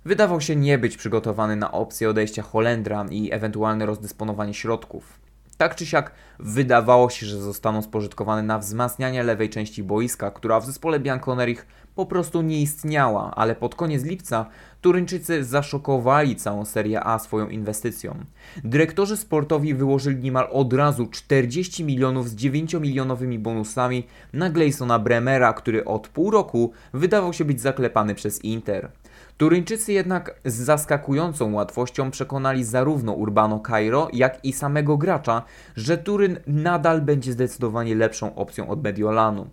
[0.05, 5.19] wydawał się nie być przygotowany na opcję odejścia Holendra i ewentualne rozdysponowanie środków.
[5.57, 10.67] Tak czy siak wydawało się, że zostaną spożytkowane na wzmacnianie lewej części boiska, która w
[10.67, 14.47] zespole Bianconerich po prostu nie istniała, ale pod koniec lipca
[14.81, 18.17] Turyńczycy zaszokowali całą Serię A swoją inwestycją.
[18.65, 25.85] Dyrektorzy sportowi wyłożyli niemal od razu 40 milionów z 9-milionowymi bonusami na Gleysona Bremera, który
[25.85, 28.89] od pół roku wydawał się być zaklepany przez Inter.
[29.37, 35.43] Turyńczycy jednak z zaskakującą łatwością przekonali zarówno Urbano Cairo, jak i samego gracza,
[35.77, 39.47] że Turyn nadal będzie zdecydowanie lepszą opcją od Mediolanu.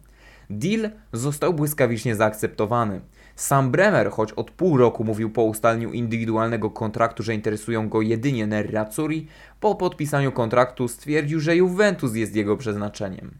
[0.52, 3.02] Deal został błyskawicznie zaakceptowany.
[3.36, 8.48] Sam Bremer, choć od pół roku mówił po ustaleniu indywidualnego kontraktu, że interesują go jedynie
[8.48, 9.28] Nerazzurri,
[9.60, 13.32] po podpisaniu kontraktu stwierdził, że Juventus jest jego przeznaczeniem.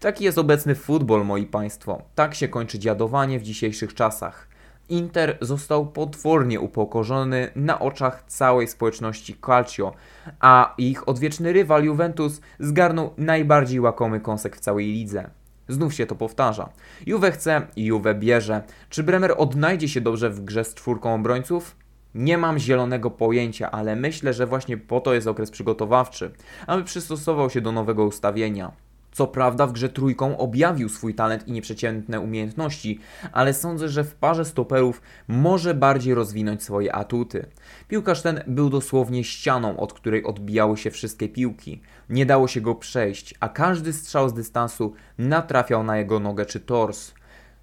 [0.00, 2.02] Taki jest obecny futbol, moi państwo.
[2.14, 4.48] Tak się kończy dziadowanie w dzisiejszych czasach.
[4.88, 9.92] Inter został potwornie upokorzony na oczach całej społeczności Calcio,
[10.40, 15.30] a ich odwieczny rywal Juventus zgarnął najbardziej łakomy kąsek w całej lidze.
[15.70, 16.68] Znów się to powtarza.
[17.06, 18.62] Juve chce Juve bierze.
[18.88, 21.76] Czy Bremer odnajdzie się dobrze w grze z czwórką obrońców?
[22.14, 26.30] Nie mam zielonego pojęcia, ale myślę, że właśnie po to jest okres przygotowawczy,
[26.66, 28.72] aby przystosował się do nowego ustawienia.
[29.12, 33.00] Co prawda w grze trójką objawił swój talent i nieprzeciętne umiejętności,
[33.32, 37.46] ale sądzę, że w parze stoperów może bardziej rozwinąć swoje atuty.
[37.88, 41.80] Piłkarz ten był dosłownie ścianą, od której odbijały się wszystkie piłki.
[42.08, 46.60] Nie dało się go przejść, a każdy strzał z dystansu natrafiał na jego nogę czy
[46.60, 47.12] tors.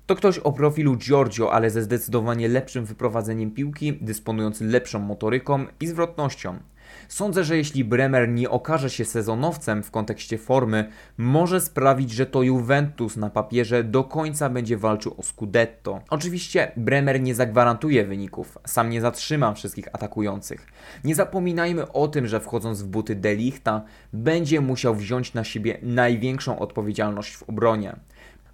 [0.06, 5.88] To ktoś o profilu Giorgio, ale ze zdecydowanie lepszym wyprowadzeniem piłki, dysponujący lepszą motoryką i
[5.88, 6.60] zwrotnością.
[7.08, 12.44] Sądzę, że jeśli Bremer nie okaże się sezonowcem w kontekście formy, może sprawić, że to
[12.44, 16.02] Juventus na papierze do końca będzie walczył o Scudetto.
[16.10, 20.68] Oczywiście Bremer nie zagwarantuje wyników, sam nie zatrzyma wszystkich atakujących.
[21.04, 23.82] Nie zapominajmy o tym, że wchodząc w buty Delichta,
[24.14, 27.96] będzie musiał wziąć na siebie największą odpowiedzialność w obronie.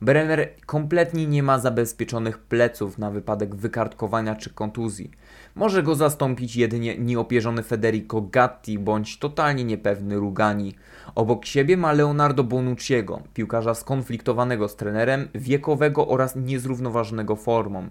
[0.02, 5.12] Brenner kompletnie nie ma zabezpieczonych pleców na wypadek wykartkowania czy kontuzji.
[5.56, 10.76] Może go zastąpić jedynie nieopierzony Federico Gatti bądź totalnie niepewny Rugani.
[11.16, 17.90] Obok siebie ma Leonardo Bonucciego, piłkarza skonfliktowanego z trenerem, wiekowego oraz niezrównoważonego formą.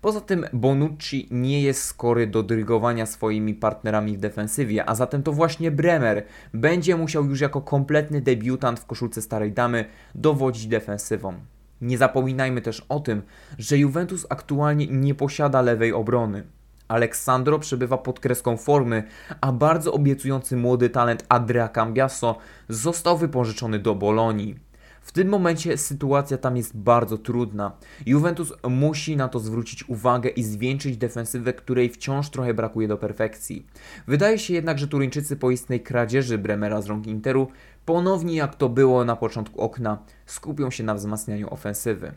[0.00, 5.32] Poza tym Bonucci nie jest skory do drygowania swoimi partnerami w defensywie, a zatem to
[5.32, 11.34] właśnie Bremer będzie musiał już jako kompletny debiutant w koszulce starej damy dowodzić defensywą.
[11.80, 13.22] Nie zapominajmy też o tym,
[13.58, 16.44] że Juventus aktualnie nie posiada lewej obrony.
[16.92, 19.02] Aleksandro przebywa pod kreską formy,
[19.40, 24.56] a bardzo obiecujący młody talent Andrea Cambiasso został wypożyczony do Bolonii.
[25.02, 27.72] W tym momencie sytuacja tam jest bardzo trudna.
[28.06, 33.66] Juventus musi na to zwrócić uwagę i zwieńczyć defensywę, której wciąż trochę brakuje do perfekcji.
[34.06, 37.48] Wydaje się jednak, że Turyńczycy po istnej kradzieży Bremera z rąk Interu
[37.84, 42.12] ponownie jak to było na początku okna skupią się na wzmacnianiu ofensywy.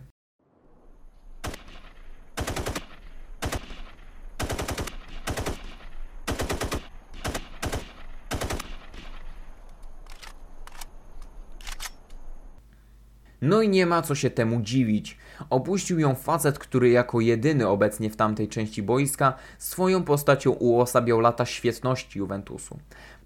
[13.46, 15.18] No i nie ma co się temu dziwić.
[15.50, 21.46] Opuścił ją facet, który jako jedyny obecnie w tamtej części boiska swoją postacią uosabiał lata
[21.46, 22.80] świetności Juventusu.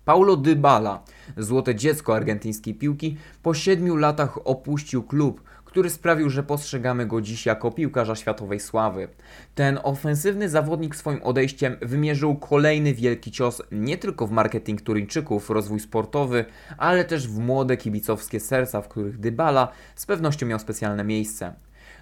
[0.06, 1.04] Paulo Dybala,
[1.38, 7.46] złote dziecko argentyńskiej piłki, po siedmiu latach opuścił klub, który sprawił, że postrzegamy go dziś
[7.46, 9.08] jako piłkarza światowej sławy.
[9.56, 15.80] Ten ofensywny zawodnik swoim odejściem wymierzył kolejny wielki cios nie tylko w marketing Turyńczyków, rozwój
[15.80, 16.46] sportowy,
[16.78, 21.54] ale też w młode kibicowskie serca, w których Dybala z pewnością miał specjalne miejsce.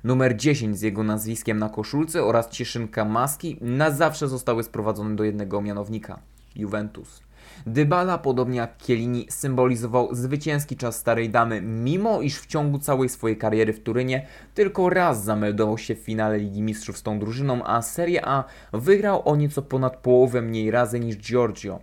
[0.03, 5.23] Numer 10 z jego nazwiskiem na koszulce oraz cieszynka maski na zawsze zostały sprowadzone do
[5.23, 6.19] jednego mianownika
[6.55, 7.26] Juventus.
[7.65, 13.37] Dybala, podobnie jak Kielini, symbolizował zwycięski czas starej damy, mimo iż w ciągu całej swojej
[13.37, 17.81] kariery w Turynie tylko raz zameldował się w finale Ligi Mistrzów z tą drużyną, a
[17.81, 18.43] Serie A
[18.73, 21.79] wygrał o nieco ponad połowę mniej razy niż Giorgio.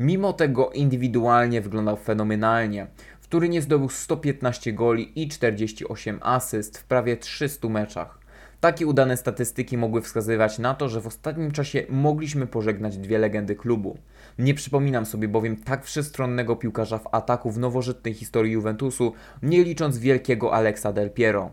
[0.00, 2.86] Mimo tego indywidualnie wyglądał fenomenalnie.
[3.20, 8.18] W Turynie zdobył 115 goli i 48 asyst w prawie 300 meczach.
[8.60, 13.56] Takie udane statystyki mogły wskazywać na to, że w ostatnim czasie mogliśmy pożegnać dwie legendy
[13.56, 13.98] klubu.
[14.38, 19.98] Nie przypominam sobie bowiem tak wszechstronnego piłkarza w ataku w nowożytnej historii Juventusu, nie licząc
[19.98, 21.50] wielkiego Alexa Del Piero.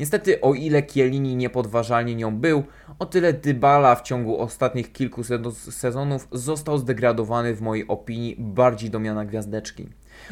[0.00, 2.64] Niestety, o ile Chiellini niepodważalnie nią był,
[2.98, 5.22] o tyle Dybala w ciągu ostatnich kilku
[5.70, 9.88] sezonów został zdegradowany w mojej opinii bardziej do miana gwiazdeczki.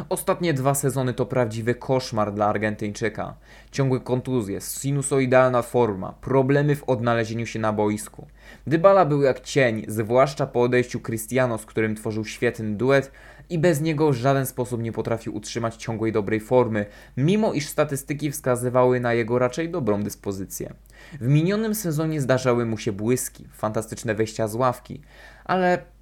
[0.08, 3.34] Ostatnie dwa sezony to prawdziwy koszmar dla Argentyńczyka.
[3.70, 8.26] Ciągłe kontuzje, sinusoidalna forma, problemy w odnalezieniu się na boisku.
[8.66, 13.10] Dybala był jak cień, zwłaszcza po odejściu Cristiano, z którym tworzył świetny duet
[13.50, 18.30] i bez niego w żaden sposób nie potrafił utrzymać ciągłej dobrej formy, mimo iż statystyki
[18.30, 20.74] wskazywały na jego raczej dobrą dyspozycję.
[21.20, 25.00] W minionym sezonie zdarzały mu się błyski, fantastyczne wejścia z ławki,
[25.44, 25.95] ale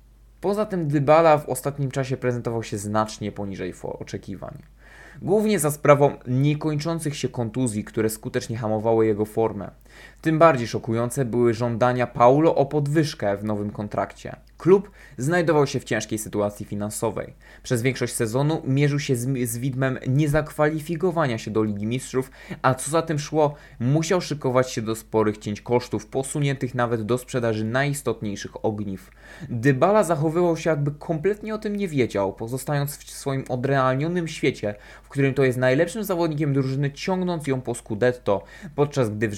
[0.44, 4.58] poza tym Dybala w ostatnim czasie prezentował się znacznie poniżej oczekiwań.
[5.22, 9.70] Głównie za sprawą niekończących się kontuzji, które skutecznie hamowały jego formę.
[10.20, 14.36] Tym bardziej szokujące były żądania Paulo o podwyżkę w nowym kontrakcie.
[14.58, 17.34] Klub znajdował się w ciężkiej sytuacji finansowej.
[17.62, 22.30] Przez większość sezonu mierzył się z, z widmem niezakwalifikowania się do Ligi Mistrzów,
[22.62, 27.18] a co za tym szło, musiał szykować się do sporych cięć kosztów, posuniętych nawet do
[27.18, 29.10] sprzedaży najistotniejszych ogniw.
[29.48, 35.08] Dybala zachowywał się jakby kompletnie o tym nie wiedział, pozostając w swoim odrealnionym świecie, w
[35.08, 39.34] którym to jest najlepszym zawodnikiem drużyny, ciągnąc ją po Scudetto, podczas gdy w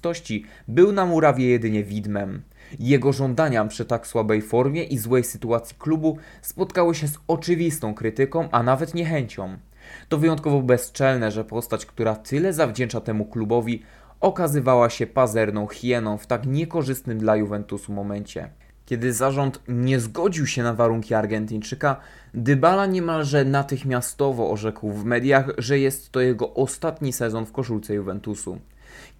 [0.00, 2.42] rzeczywistości był na murawie jedynie widmem.
[2.78, 8.48] Jego żądania przy tak słabej formie i złej sytuacji klubu spotkały się z oczywistą krytyką,
[8.52, 9.58] a nawet niechęcią.
[10.08, 13.82] To wyjątkowo bezczelne, że postać, która tyle zawdzięcza temu klubowi,
[14.20, 18.50] okazywała się pazerną hieną w tak niekorzystnym dla Juventusu momencie.
[18.86, 21.96] Kiedy zarząd nie zgodził się na warunki Argentyńczyka,
[22.34, 28.58] Dybala niemalże natychmiastowo orzekł w mediach, że jest to jego ostatni sezon w koszulce Juventusu.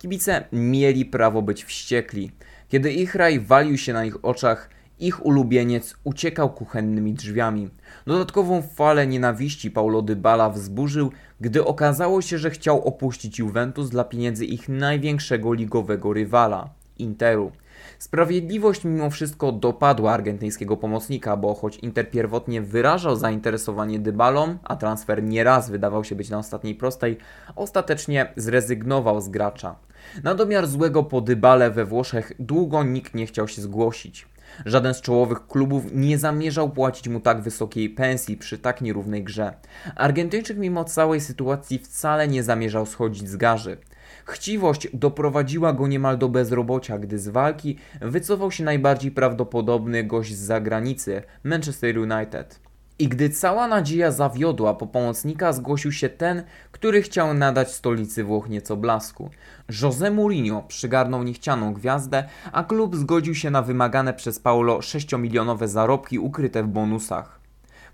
[0.01, 2.31] Kibice mieli prawo być wściekli.
[2.69, 7.69] Kiedy ich raj walił się na ich oczach, ich ulubieniec uciekał kuchennymi drzwiami.
[8.07, 14.45] Dodatkową falę nienawiści Paulo Dybala wzburzył, gdy okazało się, że chciał opuścić Juventus dla pieniędzy
[14.45, 17.53] ich największego ligowego rywala Interu.
[17.99, 25.23] Sprawiedliwość mimo wszystko dopadła argentyńskiego pomocnika, bo choć Inter pierwotnie wyrażał zainteresowanie Dybalą, a transfer
[25.23, 27.17] nieraz wydawał się być na ostatniej prostej,
[27.57, 29.77] ostatecznie zrezygnował z gracza.
[30.23, 34.27] Na domiar złego po Dybale we Włoszech długo nikt nie chciał się zgłosić.
[34.67, 39.55] Żaden z czołowych klubów nie zamierzał płacić mu tak wysokiej pensji przy tak nierównej grze.
[39.97, 43.77] Argentyńczyk mimo całej sytuacji wcale nie zamierzał schodzić z garzy.
[44.25, 50.41] Chciwość doprowadziła go niemal do bezrobocia, gdy z walki wycofał się najbardziej prawdopodobny gość z
[50.41, 52.70] zagranicy Manchester United.
[53.01, 58.49] I gdy cała nadzieja zawiodła, po pomocnika zgłosił się ten, który chciał nadać stolicy Włoch
[58.49, 59.31] nieco blasku.
[59.71, 66.19] José Mourinho przygarnął niechcianą gwiazdę, a klub zgodził się na wymagane przez Paulo 6-milionowe zarobki
[66.19, 67.41] ukryte w bonusach.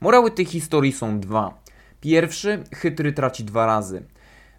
[0.01, 1.55] Morały tej historii są dwa.
[2.01, 4.03] Pierwszy, chytry traci dwa razy.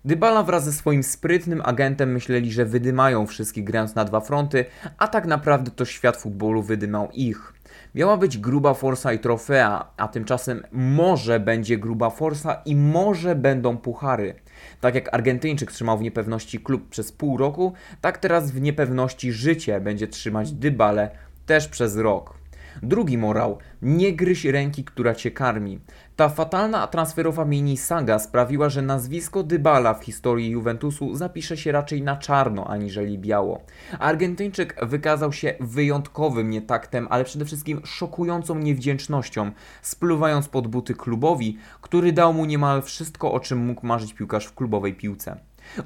[0.06, 4.66] Dybala wraz ze swoim sprytnym agentem myśleli, że wydymają wszystkich grając na dwa fronty,
[4.98, 7.54] a tak naprawdę to świat futbolu wydymał ich.
[7.98, 13.78] Miała być gruba forsa i trofea, a tymczasem może będzie gruba forsa i może będą
[13.78, 14.36] puchary.
[14.82, 19.80] Tak jak Argentyńczyk trzymał w niepewności klub przez pół roku, tak teraz w niepewności życie
[19.80, 21.10] będzie trzymać Dybale
[21.46, 22.37] też przez rok.
[22.84, 25.80] Drugi morał: nie gryź ręki, która cię karmi.
[26.16, 32.02] Ta fatalna transferowa mini saga sprawiła, że nazwisko Dybala w historii Juventusu zapisze się raczej
[32.02, 33.62] na czarno aniżeli biało.
[34.00, 42.12] Argentyńczyk wykazał się wyjątkowym nietaktem, ale przede wszystkim szokującą niewdzięcznością, spluwając pod buty klubowi, który
[42.12, 45.38] dał mu niemal wszystko, o czym mógł marzyć piłkarz w klubowej piłce.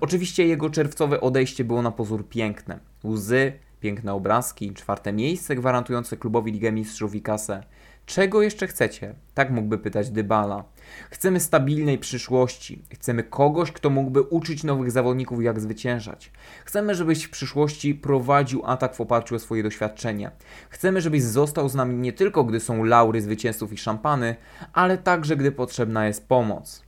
[0.02, 2.80] Oczywiście jego czerwcowe odejście było na pozór piękne.
[3.04, 7.64] Łzy, piękne obrazki, czwarte miejsce gwarantujące klubowi Ligę Mistrzów i kasę.
[8.06, 9.16] Czego jeszcze chcecie?
[9.34, 10.64] Tak mógłby pytać Dybala.
[11.10, 12.82] Chcemy stabilnej przyszłości.
[12.94, 16.32] Chcemy kogoś, kto mógłby uczyć nowych zawodników, jak zwyciężać.
[16.66, 20.32] Chcemy, żebyś w przyszłości prowadził atak w oparciu o swoje doświadczenie.
[20.70, 24.36] Chcemy, żebyś został z nami nie tylko, gdy są laury zwycięzców i szampany,
[24.74, 26.84] ale także, gdy potrzebna jest pomoc.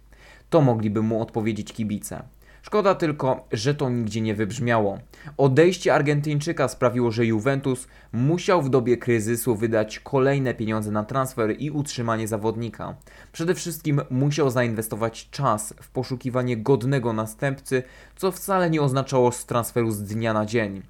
[0.49, 2.23] To mogliby mu odpowiedzieć kibice.
[2.65, 4.99] Szkoda tylko, że to nigdzie nie wybrzmiało.
[5.37, 11.71] Odejście Argentyńczyka sprawiło, że Juventus musiał w dobie kryzysu wydać kolejne pieniądze na transfer i
[11.71, 12.95] utrzymanie zawodnika.
[13.31, 17.83] Przede wszystkim musiał zainwestować czas w poszukiwanie godnego następcy,
[18.15, 20.81] co wcale nie oznaczało z transferu z dnia na dzień.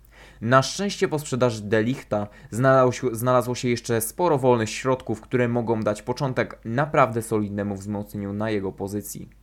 [0.42, 2.28] Na szczęście po sprzedaży Delichta
[3.12, 8.72] znalazło się jeszcze sporo wolnych środków, które mogą dać początek naprawdę solidnemu wzmocnieniu na jego
[8.72, 9.43] pozycji.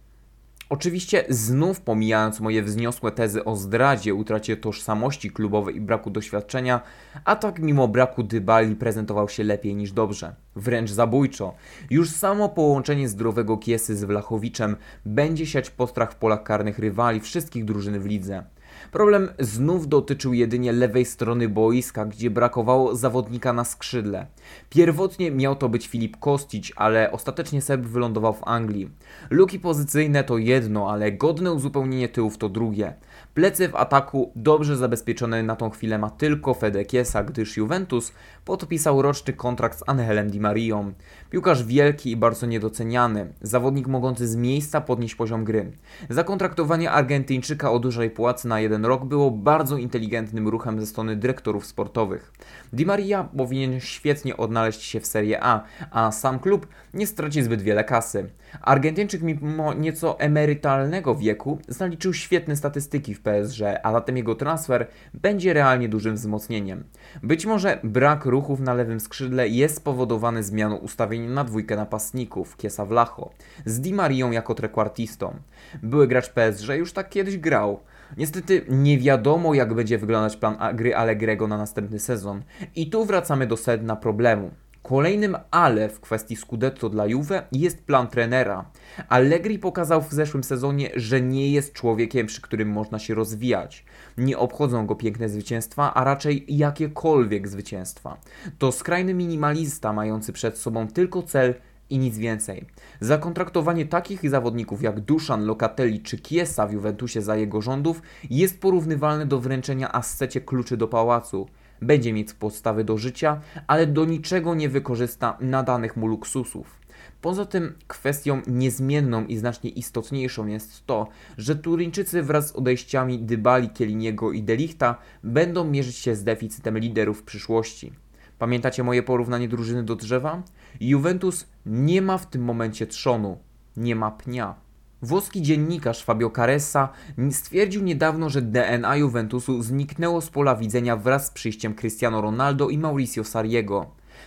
[0.71, 6.81] Oczywiście znów pomijając moje wzniosłe tezy o zdradzie, utracie tożsamości klubowej i braku doświadczenia,
[7.25, 10.35] a tak mimo braku dybali prezentował się lepiej niż dobrze.
[10.57, 11.55] Wręcz zabójczo.
[11.91, 17.65] Już samo połączenie zdrowego Kiesy z Wlachowiczem będzie siać postrach w polach karnych rywali wszystkich
[17.65, 18.45] drużyn w lidze.
[18.93, 24.27] Problem znów dotyczył jedynie lewej strony boiska, gdzie brakowało zawodnika na skrzydle.
[24.71, 28.91] Pierwotnie miał to być Filip Kostić, ale ostatecznie Serb wylądował w Anglii.
[29.31, 32.95] Luki pozycyjne to jedno, ale godne uzupełnienie tyłów to drugie.
[33.35, 38.13] Plecy w ataku dobrze zabezpieczone na tą chwilę ma tylko Fedekiesa, gdyż Juventus
[38.45, 40.93] podpisał roczny kontrakt z Angelem Di Marią.
[41.31, 45.73] Piłkarz wielki i bardzo niedoceniany, zawodnik mogący z miejsca podnieść poziom gry.
[46.09, 51.67] Zakontraktowanie Argentyńczyka o dużej płacy na jeden rok było bardzo inteligentnym ruchem ze strony dyrektorów
[51.67, 52.33] sportowych.
[52.73, 57.63] Di Maria powinien świetnie odnaleźć się w Serie A, a sam klub nie straci zbyt
[57.63, 58.31] wiele kasy.
[58.61, 65.53] Argentyńczyk mimo nieco emerytalnego wieku zaliczył świetne statystyki w PSG, a zatem jego transfer będzie
[65.53, 66.85] realnie dużym wzmocnieniem.
[67.23, 72.85] Być może brak ruchów na lewym skrzydle jest spowodowany zmianą ustawienia na dwójkę napastników, Kiesa
[72.87, 73.31] Vlacho,
[73.65, 75.35] z Di Marią jako trekwartistą.
[75.83, 77.81] Były gracz PSG już tak kiedyś grał.
[78.17, 82.43] Niestety nie wiadomo jak będzie wyglądać plan gry Allegrego na następny sezon.
[82.77, 84.51] I tu wracamy do sedna problemu.
[84.83, 88.71] Kolejnym ale w kwestii Scudetto dla Juve jest plan trenera.
[89.09, 93.85] Allegri pokazał w zeszłym sezonie, że nie jest człowiekiem, przy którym można się rozwijać.
[94.19, 98.17] Nie obchodzą go piękne zwycięstwa, a raczej jakiekolwiek zwycięstwa.
[98.59, 101.55] To skrajny minimalista mający przed sobą tylko cel
[101.91, 102.67] i nic więcej.
[103.01, 109.27] Zakontraktowanie takich zawodników jak Duszan, Locatelli czy Chiesa w Juventusie za jego rządów jest porównywalne
[109.27, 111.47] do wręczenia ascecie kluczy do pałacu.
[111.83, 116.81] Będzie mieć podstawy do życia, ale do niczego nie wykorzysta nadanych mu luksusów.
[117.21, 121.09] Poza tym kwestią niezmienną i znacznie istotniejszą jest to,
[121.39, 127.21] że Turyńczycy wraz z odejściami Dybali, Kieliniego i Delichta będą mierzyć się z deficytem liderów
[127.21, 127.93] w przyszłości.
[128.39, 130.43] Pamiętacie moje porównanie drużyny do drzewa?
[130.81, 133.39] Juventus nie ma w tym momencie trzonu,
[133.77, 134.55] nie ma pnia.
[135.03, 136.89] Włoski dziennikarz Fabio Caressa
[137.31, 142.79] stwierdził niedawno, że DNA Juventusu zniknęło z pola widzenia wraz z przyjściem Cristiano Ronaldo i
[142.79, 143.87] Mauricio Sariego.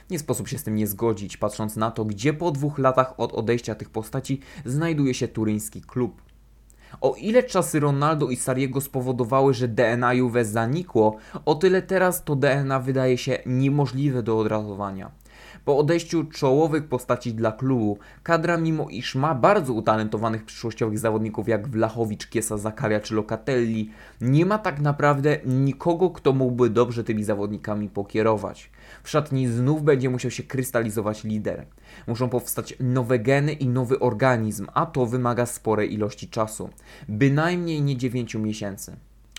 [0.10, 3.34] Nie sposób się z tym nie zgodzić, patrząc na to, gdzie po dwóch latach od
[3.34, 6.22] odejścia tych postaci znajduje się turyński klub.
[7.02, 12.36] O ile czasy Ronaldo i Sariego spowodowały, że DNA Juve zanikło, o tyle teraz to
[12.36, 15.12] DNA wydaje się niemożliwe do odratowania.
[15.66, 21.68] Po odejściu czołowych postaci dla klubu, kadra mimo iż ma bardzo utalentowanych przyszłościowych zawodników jak
[21.68, 23.92] Wlachowicz, Kiesa, Zakaria czy Locatelli,
[24.22, 28.72] nie ma tak naprawdę nikogo, kto mógłby dobrze tymi zawodnikami pokierować.
[29.04, 31.66] W szatni znów będzie musiał się krystalizować lider.
[32.08, 36.70] Muszą powstać nowe geny i nowy organizm, a to wymaga sporej ilości czasu.
[37.10, 38.96] Bynajmniej nie 9 miesięcy.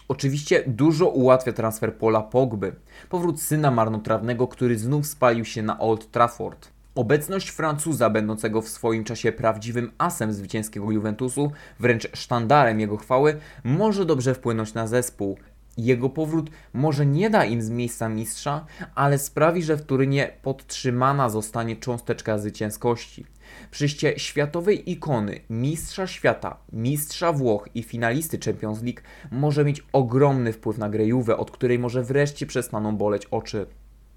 [0.08, 2.72] Oczywiście dużo ułatwia transfer Pola Pogby,
[3.08, 6.68] powrót syna marnotrawnego, który znów spalił się na Old Trafford.
[6.94, 14.04] Obecność Francuza, będącego w swoim czasie prawdziwym asem zwycięskiego Juventusu, wręcz sztandarem jego chwały, może
[14.04, 15.38] dobrze wpłynąć na zespół.
[15.76, 21.28] Jego powrót może nie da im z miejsca mistrza, ale sprawi, że w Turynie podtrzymana
[21.28, 23.26] zostanie cząsteczka zwycięskości.
[23.70, 30.78] Przyjście światowej ikony, mistrza świata, mistrza Włoch i finalisty Champions League może mieć ogromny wpływ
[30.78, 33.66] na grę Juve, od której może wreszcie przestaną boleć oczy.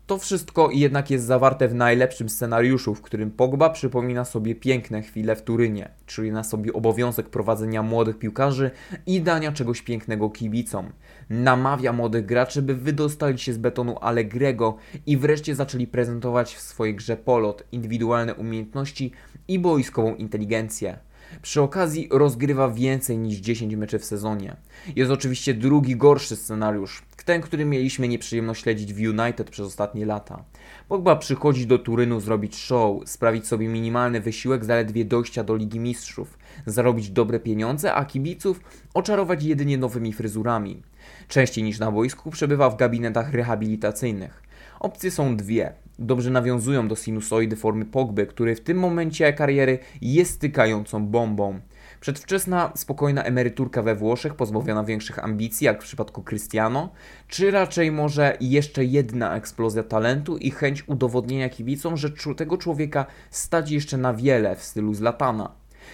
[0.08, 5.36] To wszystko jednak jest zawarte w najlepszym scenariuszu, w którym Pogba przypomina sobie piękne chwile
[5.36, 8.72] w Turynie, czyli na sobie obowiązek prowadzenia młodych piłkarzy
[9.06, 10.92] i dania czegoś pięknego kibicom.
[11.30, 16.96] Namawia młodych graczy, by wydostali się z betonu Allegrego i wreszcie zaczęli prezentować w swojej
[16.96, 19.12] grze polot, indywidualne umiejętności
[19.48, 20.98] i boiskową inteligencję.
[21.42, 24.56] Przy okazji rozgrywa więcej niż 10 meczy w sezonie.
[24.96, 30.44] Jest oczywiście drugi gorszy scenariusz, ten, który mieliśmy nieprzyjemność śledzić w United przez ostatnie lata.
[30.88, 36.38] Pogba przychodzi do Turynu zrobić show, sprawić sobie minimalny wysiłek zaledwie dojścia do Ligi Mistrzów,
[36.66, 38.60] zarobić dobre pieniądze, a kibiców
[38.94, 40.84] oczarować jedynie nowymi fryzurami.
[41.28, 44.44] Częściej niż na boisku przebywa w gabinetach rehabilitacyjnych.
[44.80, 45.74] Opcje są dwie.
[46.00, 51.60] Dobrze nawiązują do sinusoidy formy Pogby, który w tym momencie kariery jest stykającą bombą.
[52.00, 56.92] Przedwczesna, spokojna emeryturka we Włoszech, pozbawiona większych ambicji, jak w przypadku Cristiano,
[57.28, 63.72] czy raczej może jeszcze jedna eksplozja talentu i chęć udowodnienia kibicom, że tego człowieka stać
[63.72, 65.52] jeszcze na wiele w stylu Zlatana.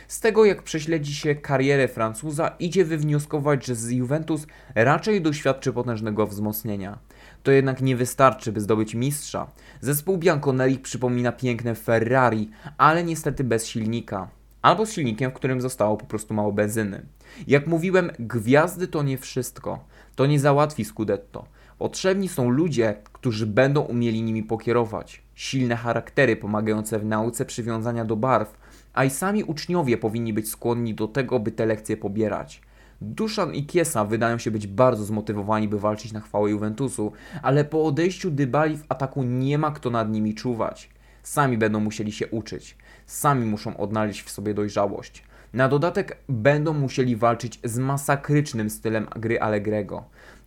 [0.07, 6.27] Z tego, jak prześledzi się karierę Francuza, idzie wywnioskować, że z Juventus raczej doświadczy potężnego
[6.27, 6.99] wzmocnienia.
[7.43, 9.47] To jednak nie wystarczy, by zdobyć mistrza.
[9.81, 14.29] Zespół Bianconeri przypomina piękne Ferrari, ale niestety bez silnika
[14.63, 17.05] albo z silnikiem, w którym zostało po prostu mało benzyny.
[17.47, 19.85] Jak mówiłem, gwiazdy to nie wszystko.
[20.15, 21.45] To nie załatwi Scudetto.
[21.77, 25.21] Potrzebni są ludzie, którzy będą umieli nimi pokierować.
[25.35, 28.57] Silne charaktery pomagające w nauce przywiązania do barw,
[28.93, 32.61] a i sami uczniowie powinni być skłonni do tego, by te lekcje pobierać.
[33.03, 37.85] Duszan i Kiesa wydają się być bardzo zmotywowani, by walczyć na chwałę Juventusu, ale po
[37.85, 40.89] odejściu Dybali w ataku nie ma kto nad nimi czuwać.
[41.23, 45.23] Sami będą musieli się uczyć, sami muszą odnaleźć w sobie dojrzałość.
[45.53, 50.03] Na dodatek będą musieli walczyć z masakrycznym stylem gry Allegrego.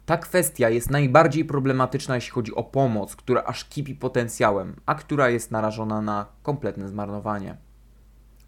[0.07, 5.29] Ta kwestia jest najbardziej problematyczna, jeśli chodzi o pomoc, która aż kipi potencjałem, a która
[5.29, 7.66] jest narażona na kompletne zmarnowanie.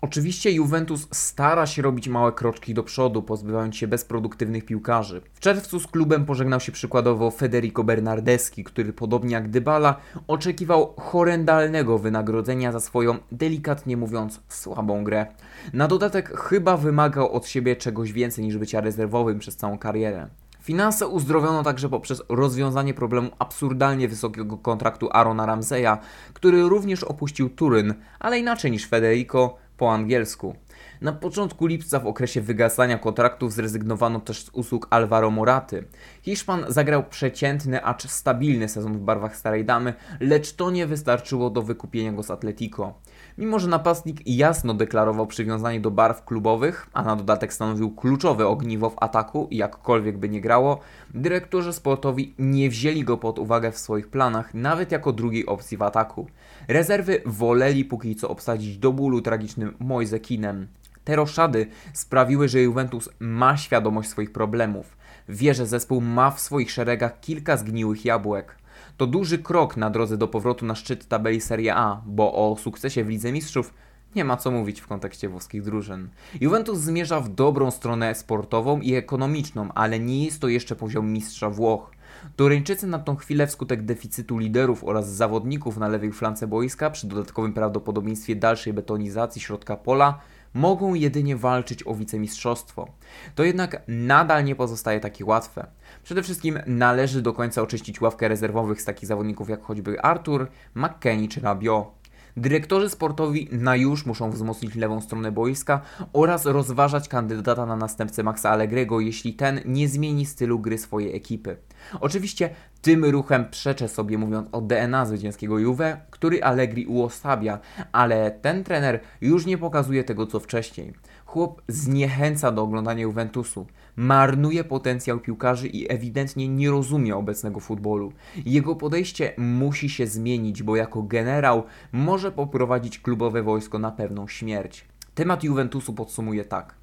[0.01, 5.23] Oczywiście Juventus stara się robić małe kroczki do przodu, pozbywając się bezproduktywnych piłkarzy.
[5.35, 9.97] W czerwcu z klubem pożegnał się przykładowo Federico Bernardeschi, który podobnie jak Dybala
[10.29, 15.27] oczekiwał horrendalnego wynagrodzenia za swoją, delikatnie mówiąc, słabą grę.
[15.73, 20.29] Na dodatek chyba wymagał od siebie czegoś więcej niż bycia rezerwowym przez całą karierę.
[20.61, 25.97] Finanse uzdrowiono także poprzez rozwiązanie problemu absurdalnie wysokiego kontraktu Arona Ramseya,
[26.33, 30.55] który również opuścił Turyn, ale inaczej niż Federico, po angielsku.
[31.01, 35.85] Na początku lipca w okresie wygasania kontraktów zrezygnowano też z usług Alvaro Moraty.
[36.23, 41.63] Hiszpan zagrał przeciętny, acz stabilny sezon w barwach Starej Damy, lecz to nie wystarczyło do
[41.63, 42.95] wykupienia go z Atletico.
[43.39, 48.91] Mimo, że napastnik jasno deklarował przywiązanie do barw klubowych, a na dodatek stanowił kluczowe ogniwo
[48.91, 50.81] w ataku, jakkolwiek by nie grało,
[51.15, 55.83] dyrektorzy sportowi nie wzięli go pod uwagę w swoich planach, nawet jako drugiej opcji w
[55.83, 56.27] ataku.
[56.69, 60.67] Rezerwy woleli póki co obsadzić do bólu tragicznym Moise Kinem.
[61.05, 64.97] Te roszady sprawiły, że Juventus ma świadomość swoich problemów.
[65.29, 68.57] Wie, że zespół ma w swoich szeregach kilka zgniłych jabłek.
[68.97, 73.05] To duży krok na drodze do powrotu na szczyt tabeli Serie A, bo o sukcesie
[73.05, 73.75] w Lidze Mistrzów
[74.17, 76.09] nie ma co mówić w kontekście włoskich drużyn.
[76.41, 81.51] Juventus zmierza w dobrą stronę sportową i ekonomiczną, ale nie jest to jeszcze poziom mistrza
[81.51, 81.91] Włoch.
[82.37, 87.53] Turyńczycy na tą chwilę wskutek deficytu liderów oraz zawodników na lewej flance boiska, przy dodatkowym
[87.53, 90.21] prawdopodobieństwie dalszej betonizacji środka pola,
[90.55, 92.89] mogą jedynie walczyć o wicemistrzostwo.
[93.35, 95.67] To jednak nadal nie pozostaje takie łatwe.
[96.05, 101.29] Przede wszystkim należy do końca oczyścić ławkę rezerwowych z takich zawodników jak choćby Artur, McKennie
[101.29, 101.99] czy Rabiot.
[102.37, 105.81] Dyrektorzy sportowi na już muszą wzmocnić lewą stronę boiska
[106.13, 111.57] oraz rozważać kandydata na następcę Maxa Allegrego, jeśli ten nie zmieni stylu gry swojej ekipy.
[112.01, 112.51] Oczywiście
[112.83, 117.59] tym ruchem przeczę sobie mówiąc o DNA zwycięskiego Juve, który Allegri uosabia,
[117.93, 120.93] ale ten trener już nie pokazuje tego co wcześniej.
[121.27, 123.67] Chłop zniechęca do oglądania Juventusu,
[123.97, 128.13] marnuje potencjał piłkarzy i ewidentnie nie rozumie obecnego futbolu.
[128.47, 131.63] Jego podejście musi się zmienić, bo jako generał
[131.93, 134.85] może poprowadzić klubowe wojsko na pewną śmierć.
[135.15, 136.75] Temat Juventusu podsumuje tak.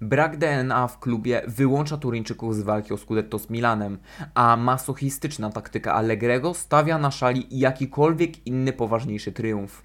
[0.00, 3.98] Brak DNA w klubie wyłącza Turyńczyków z walki o Scudetto z Milanem,
[4.34, 9.82] a masochistyczna taktyka Allegrego stawia na szali jakikolwiek inny poważniejszy triumf.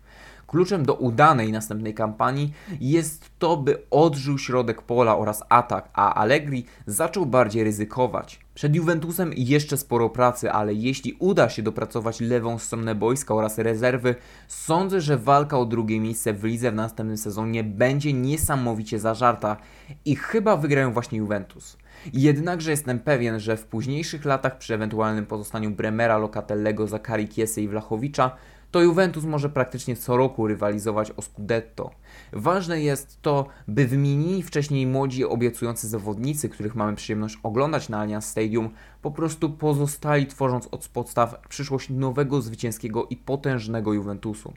[0.47, 6.65] Kluczem do udanej następnej kampanii jest to, by odżył środek pola oraz atak, a Allegri
[6.85, 8.39] zaczął bardziej ryzykować.
[8.59, 14.15] Przed Juventusem jeszcze sporo pracy, ale jeśli uda się dopracować lewą stronę boiska oraz rezerwy,
[14.47, 19.57] sądzę, że walka o drugie miejsce w lidze w następnym sezonie będzie niesamowicie zażarta
[20.05, 21.77] i chyba wygrają właśnie Juventus.
[22.13, 27.67] Jednakże jestem pewien, że w późniejszych latach przy ewentualnym pozostaniu Bremera, Locatellego, Zakari Kiesy i
[27.67, 28.35] Wlachowicza
[28.71, 31.91] to Juventus może praktycznie co roku rywalizować o Scudetto.
[32.33, 38.25] Ważne jest to, by wymienieni wcześniej młodzi obiecujący zawodnicy, których mamy przyjemność oglądać na Allianz
[38.25, 38.69] Stadium,
[39.01, 44.53] po prostu pozostali tworząc od podstaw przyszłość nowego, zwycięskiego i potężnego Juventusu.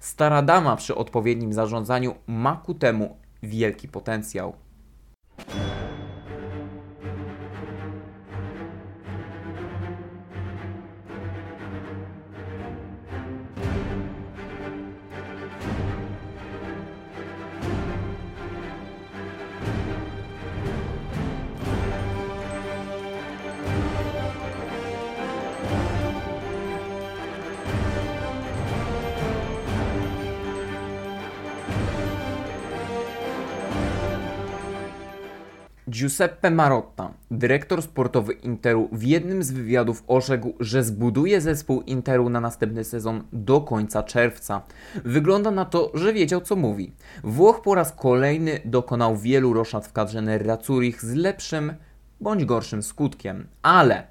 [0.00, 4.52] Stara dama przy odpowiednim zarządzaniu ma ku temu wielki potencjał.
[35.94, 42.40] Giuseppe Marotta, dyrektor sportowy Interu, w jednym z wywiadów orzekł, że zbuduje zespół Interu na
[42.40, 44.62] następny sezon do końca czerwca.
[45.04, 46.92] Wygląda na to, że wiedział co mówi.
[47.24, 51.74] Włoch po raz kolejny dokonał wielu roszad w kadrze Nerazzurich z lepszym
[52.20, 54.06] bądź gorszym skutkiem, ale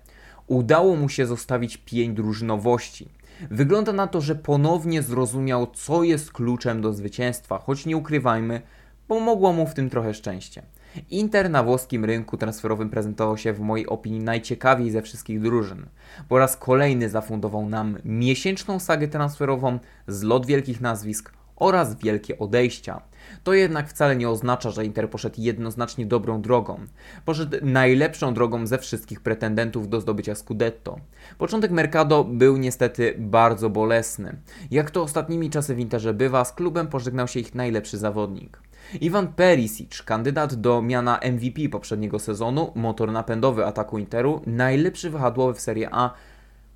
[0.47, 3.09] udało mu się zostawić pień drużynowości.
[3.51, 8.61] Wygląda na to, że ponownie zrozumiał, co jest kluczem do zwycięstwa, choć nie ukrywajmy,
[9.07, 10.63] pomogło mu w tym trochę szczęście.
[11.11, 15.85] Inter na włoskim rynku transferowym prezentował się w mojej opinii najciekawiej ze wszystkich drużyn.
[16.29, 23.01] Po raz kolejny zafundował nam miesięczną sagę transferową, zlot wielkich nazwisk oraz wielkie odejścia.
[23.43, 26.79] To jednak wcale nie oznacza, że Inter poszedł jednoznacznie dobrą drogą.
[27.25, 30.99] Poszedł najlepszą drogą ze wszystkich pretendentów do zdobycia Scudetto.
[31.37, 34.35] Początek Mercado był niestety bardzo bolesny.
[34.71, 38.59] Jak to ostatnimi czasy w Interze bywa, z klubem pożegnał się ich najlepszy zawodnik.
[39.01, 45.61] Iwan Perisic, kandydat do miana MVP poprzedniego sezonu, motor napędowy ataku Interu, najlepszy wahadłowy w
[45.61, 46.13] Serie A,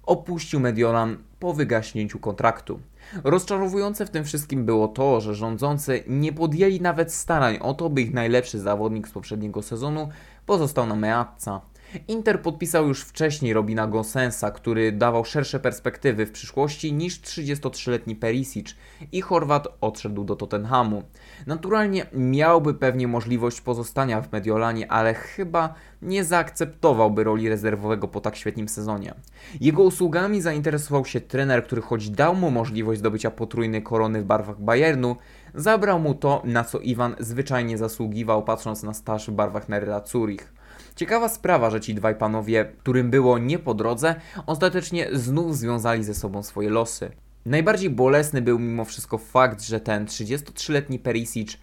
[0.04, 2.80] opuścił Mediolan po wygaśnięciu kontraktu.
[3.24, 8.02] Rozczarowujące w tym wszystkim było to, że rządzący nie podjęli nawet starań o to, by
[8.02, 10.10] ich najlepszy zawodnik z poprzedniego sezonu
[10.46, 11.62] pozostał na Meazza.
[12.08, 18.76] Inter podpisał już wcześniej Robina Gosensa, który dawał szersze perspektywy w przyszłości niż 33-letni Perisic
[19.12, 21.04] i Chorwat odszedł do Tottenhamu.
[21.48, 28.36] Naturalnie miałby pewnie możliwość pozostania w Mediolanie, ale chyba nie zaakceptowałby roli rezerwowego po tak
[28.36, 29.14] świetnym sezonie.
[29.62, 34.62] Jego usługami zainteresował się trener, który choć dał mu możliwość zdobycia potrójnej korony w barwach
[34.62, 35.16] Bayernu,
[35.56, 40.57] zabrał mu to, na co Iwan zwyczajnie zasługiwał, patrząc na staż w barwach Nerra Zurich.
[40.98, 46.14] Ciekawa sprawa, że ci dwaj panowie, którym było nie po drodze, ostatecznie znów związali ze
[46.14, 47.12] sobą swoje losy.
[47.46, 51.58] Najbardziej bolesny był mimo wszystko fakt, że ten 33-letni Perisic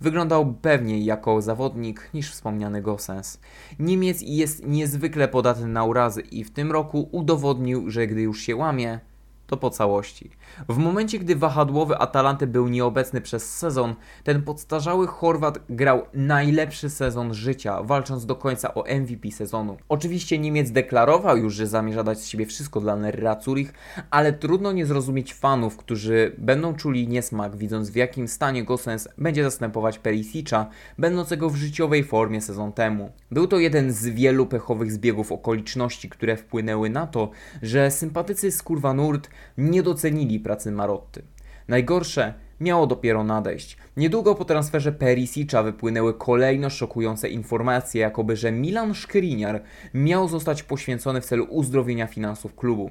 [0.00, 3.40] wyglądał pewniej jako zawodnik niż wspomniany Gosens.
[3.78, 8.56] Niemiec jest niezwykle podatny na urazy i w tym roku udowodnił, że gdy już się
[8.56, 9.00] łamie,
[9.46, 10.30] to po całości.
[10.68, 13.94] W momencie, gdy wahadłowy Atalanty był nieobecny przez sezon,
[14.24, 19.76] ten podstarzały Chorwat grał najlepszy sezon życia, walcząc do końca o MVP sezonu.
[19.88, 23.72] Oczywiście Niemiec deklarował już, że zamierza dać z siebie wszystko dla Nerra Zurich,
[24.10, 29.44] ale trudno nie zrozumieć fanów, którzy będą czuli niesmak, widząc w jakim stanie Gosens będzie
[29.44, 30.66] zastępować Perisicza,
[30.98, 33.10] będącego w życiowej formie sezon temu.
[33.30, 37.30] Był to jeden z wielu pechowych zbiegów okoliczności, które wpłynęły na to,
[37.62, 41.22] że sympatycy z Kurwa Nurt nie docenili pracy Marotty.
[41.68, 43.76] Najgorsze miało dopiero nadejść.
[43.96, 49.62] Niedługo po transferze Perisicza wypłynęły kolejno szokujące informacje, jakoby że Milan Szkriniar
[49.94, 52.90] miał zostać poświęcony w celu uzdrowienia finansów klubu.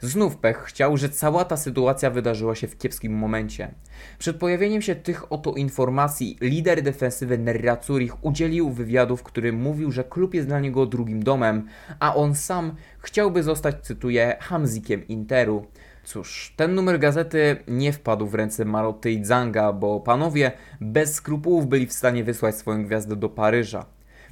[0.00, 3.74] Znów pech chciał, że cała ta sytuacja wydarzyła się w kiepskim momencie.
[4.18, 9.92] Przed pojawieniem się tych oto informacji lider defensywy Nerra Zurich udzielił wywiadu, w którym mówił,
[9.92, 11.66] że klub jest dla niego drugim domem,
[12.00, 15.66] a on sam chciałby zostać, cytuję, Hamzikiem Interu.
[16.06, 21.66] Cóż, ten numer gazety nie wpadł w ręce Maroty i Zanga, bo panowie bez skrupułów
[21.66, 23.86] byli w stanie wysłać swoją gwiazdę do Paryża.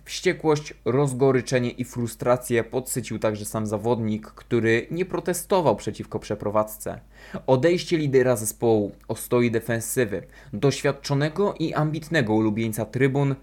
[0.04, 7.00] Wściekłość, rozgoryczenie i frustrację podsycił także sam zawodnik, który nie protestował przeciwko przeprowadzce.
[7.46, 13.34] Odejście lidera zespołu, ostoi defensywy, doświadczonego i ambitnego ulubieńca trybun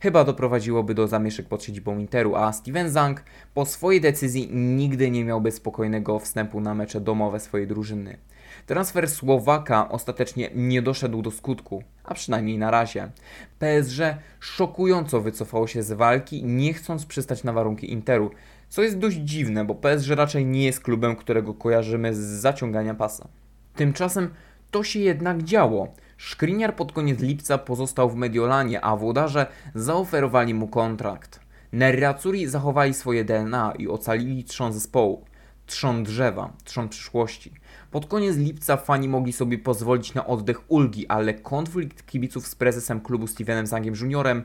[0.00, 3.24] chyba doprowadziłoby do zamieszek pod siedzibą Interu, a Steven Zang
[3.54, 8.18] po swojej decyzji nigdy nie miałby spokojnego wstępu na mecze domowe swojej drużyny.
[8.66, 13.10] Transfer Słowaka ostatecznie nie doszedł do skutku, a przynajmniej na razie.
[13.58, 14.00] PSG
[14.40, 18.30] szokująco wycofało się z walki, nie chcąc przystać na warunki Interu,
[18.68, 23.28] co jest dość dziwne, bo PSG raczej nie jest klubem, którego kojarzymy z zaciągania pasa.
[23.74, 24.30] Tymczasem
[24.70, 25.88] to się jednak działo.
[26.20, 31.40] Szkriniar pod koniec lipca pozostał w Mediolanie, a włodarze zaoferowali mu kontrakt.
[31.72, 35.24] Nerracuri zachowali swoje DNA i ocalili trzon zespołu.
[35.66, 37.52] Trzon drzewa, trzon przyszłości.
[37.90, 43.00] Pod koniec lipca fani mogli sobie pozwolić na oddech ulgi, ale konflikt kibiców z prezesem
[43.00, 44.44] klubu Stevenem Zangiem Juniorem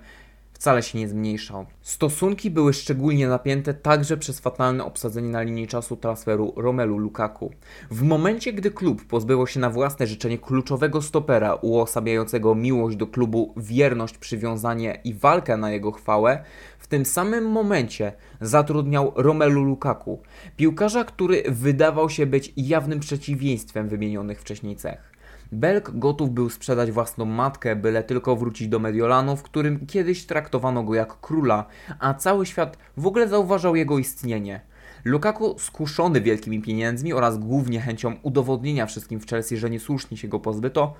[0.56, 1.66] wcale się nie zmniejszał.
[1.82, 7.52] Stosunki były szczególnie napięte także przez fatalne obsadzenie na linii czasu transferu Romelu Lukaku.
[7.92, 13.54] W momencie, gdy klub pozbyło się na własne życzenie kluczowego stopera uosabiającego miłość do klubu,
[13.58, 16.44] wierność, przywiązanie i walkę na jego chwałę,
[16.80, 20.22] w tym samym momencie zatrudniał Romelu Lukaku,
[20.58, 25.15] piłkarza, który wydawał się być jawnym przeciwieństwem wymienionych wcześniej cech.
[25.52, 30.84] Belk gotów był sprzedać własną matkę, byle tylko wrócić do Mediolanu, w którym kiedyś traktowano
[30.84, 31.66] go jak króla,
[32.00, 34.62] a cały świat w ogóle zauważał jego istnienie.
[35.06, 40.40] Lukaku, skuszony wielkimi pieniędzmi oraz głównie chęcią udowodnienia wszystkim w Chelsea, że niesłusznie się go
[40.40, 40.94] pozbyto,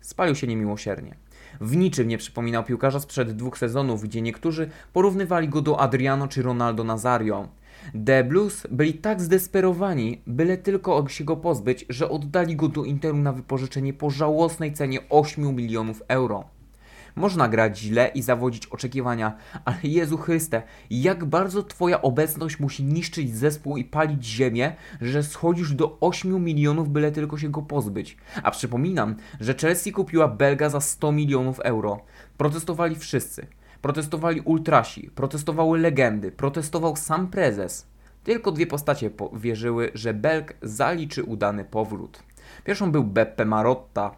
[0.00, 1.14] spalił się niemiłosiernie.
[1.60, 6.42] W niczym nie przypominał piłkarza sprzed dwóch sezonów, gdzie niektórzy porównywali go do Adriano czy
[6.42, 7.48] Ronaldo Nazario.
[8.06, 13.16] The Blues byli tak zdesperowani, byle tylko się go pozbyć, że oddali go do Interu
[13.16, 16.44] na wypożyczenie po żałosnej cenie 8 milionów euro.
[17.16, 23.36] Można grać źle i zawodzić oczekiwania, ale Jezu Chryste, jak bardzo Twoja obecność musi niszczyć
[23.36, 28.16] zespół i palić ziemię, że schodzisz do 8 milionów, byle tylko się go pozbyć.
[28.42, 32.00] A przypominam, że Chelsea kupiła Belga za 100 milionów euro.
[32.36, 33.46] Protestowali wszyscy.
[33.82, 37.86] Protestowali ultrasi, protestowały legendy, protestował sam prezes.
[38.24, 42.22] Tylko dwie postacie wierzyły, że Belg zaliczy udany powrót.
[42.64, 44.10] Pierwszą był Beppe Marotta,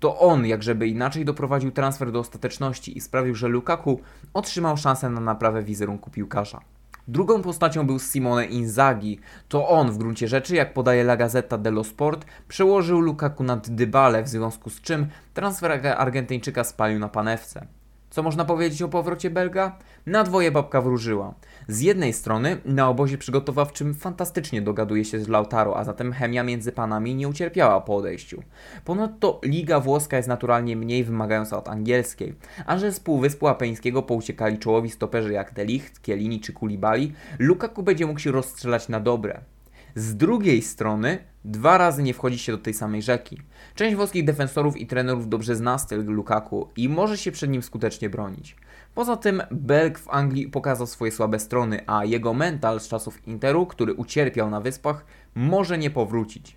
[0.00, 4.00] To on, jak żeby inaczej, doprowadził transfer do ostateczności i sprawił, że Lukaku
[4.34, 6.60] otrzymał szansę na naprawę wizerunku piłkarza.
[7.08, 9.20] Drugą postacią był Simone Inzaghi.
[9.48, 14.22] To on w gruncie rzeczy, jak podaje La Gazzetta dello Sport, przełożył Lukaku nad Dybale,
[14.22, 17.79] w związku z czym transfer Argentyńczyka spalił na panewce.
[18.10, 19.78] Co można powiedzieć o powrocie Belga?
[20.06, 21.34] Na dwoje babka wróżyła.
[21.68, 26.72] Z jednej strony na obozie przygotowawczym fantastycznie dogaduje się z Lautaro, a zatem chemia między
[26.72, 28.42] panami nie ucierpiała po odejściu.
[28.84, 32.34] Ponadto liga włoska jest naturalnie mniej wymagająca od angielskiej,
[32.66, 38.06] a że z Półwyspu Apeńskiego pouciekali czołowi stoperzy jak Delicht, Kielini czy Kulibali, Lukaku będzie
[38.06, 39.40] mógł się rozstrzelać na dobre.
[39.94, 43.38] Z drugiej strony dwa razy nie wchodzi się do tej samej rzeki.
[43.74, 48.10] Część włoskich defensorów i trenerów dobrze zna styl Lukaku i może się przed nim skutecznie
[48.10, 48.56] bronić.
[48.94, 53.66] Poza tym Belg w Anglii pokazał swoje słabe strony, a jego mental z czasów Interu,
[53.66, 55.04] który ucierpiał na wyspach,
[55.34, 56.56] może nie powrócić.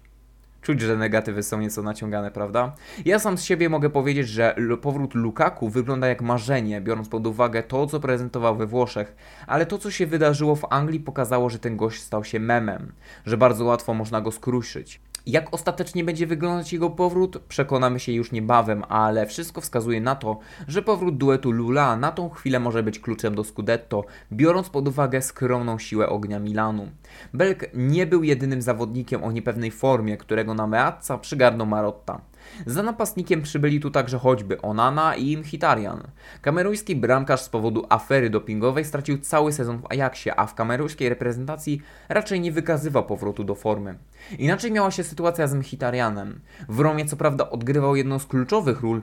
[0.61, 2.75] Czuć, że negatywy są nieco naciągane, prawda?
[3.05, 7.63] Ja sam z siebie mogę powiedzieć, że powrót Lukaku wygląda jak marzenie, biorąc pod uwagę
[7.63, 9.15] to, co prezentował we Włoszech,
[9.47, 12.91] ale to, co się wydarzyło w Anglii, pokazało, że ten gość stał się memem,
[13.25, 15.01] że bardzo łatwo można go skruszyć.
[15.25, 20.39] Jak ostatecznie będzie wyglądać jego powrót, przekonamy się już niebawem, ale wszystko wskazuje na to,
[20.67, 25.21] że powrót duetu Lula na tą chwilę może być kluczem do Scudetto, biorąc pod uwagę
[25.21, 26.89] skromną siłę ognia Milanu.
[27.33, 32.21] Belk nie był jedynym zawodnikiem o niepewnej formie, którego na Meazza przygarnął Marotta.
[32.65, 36.03] Za napastnikiem przybyli tu także choćby Onana i Mkhitaryan.
[36.41, 41.81] Kamerujski bramkarz z powodu afery dopingowej stracił cały sezon w Ajaxie, a w kamerujskiej reprezentacji
[42.09, 43.97] raczej nie wykazywał powrotu do formy.
[44.39, 46.39] Inaczej miała się sytuacja z Mkhitaryanem.
[46.69, 49.01] W Romie co prawda odgrywał jedną z kluczowych ról,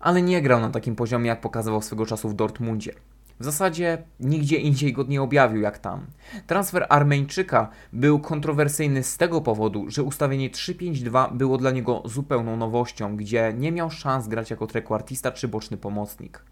[0.00, 2.92] ale nie grał na takim poziomie jak pokazywał swego czasu w Dortmundzie.
[3.40, 6.06] W zasadzie nigdzie indziej go nie objawił jak tam.
[6.46, 13.16] Transfer Armeńczyka był kontrowersyjny z tego powodu, że ustawienie 3-5-2 było dla niego zupełną nowością,
[13.16, 16.44] gdzie nie miał szans grać jako trekwartista czy boczny pomocnik.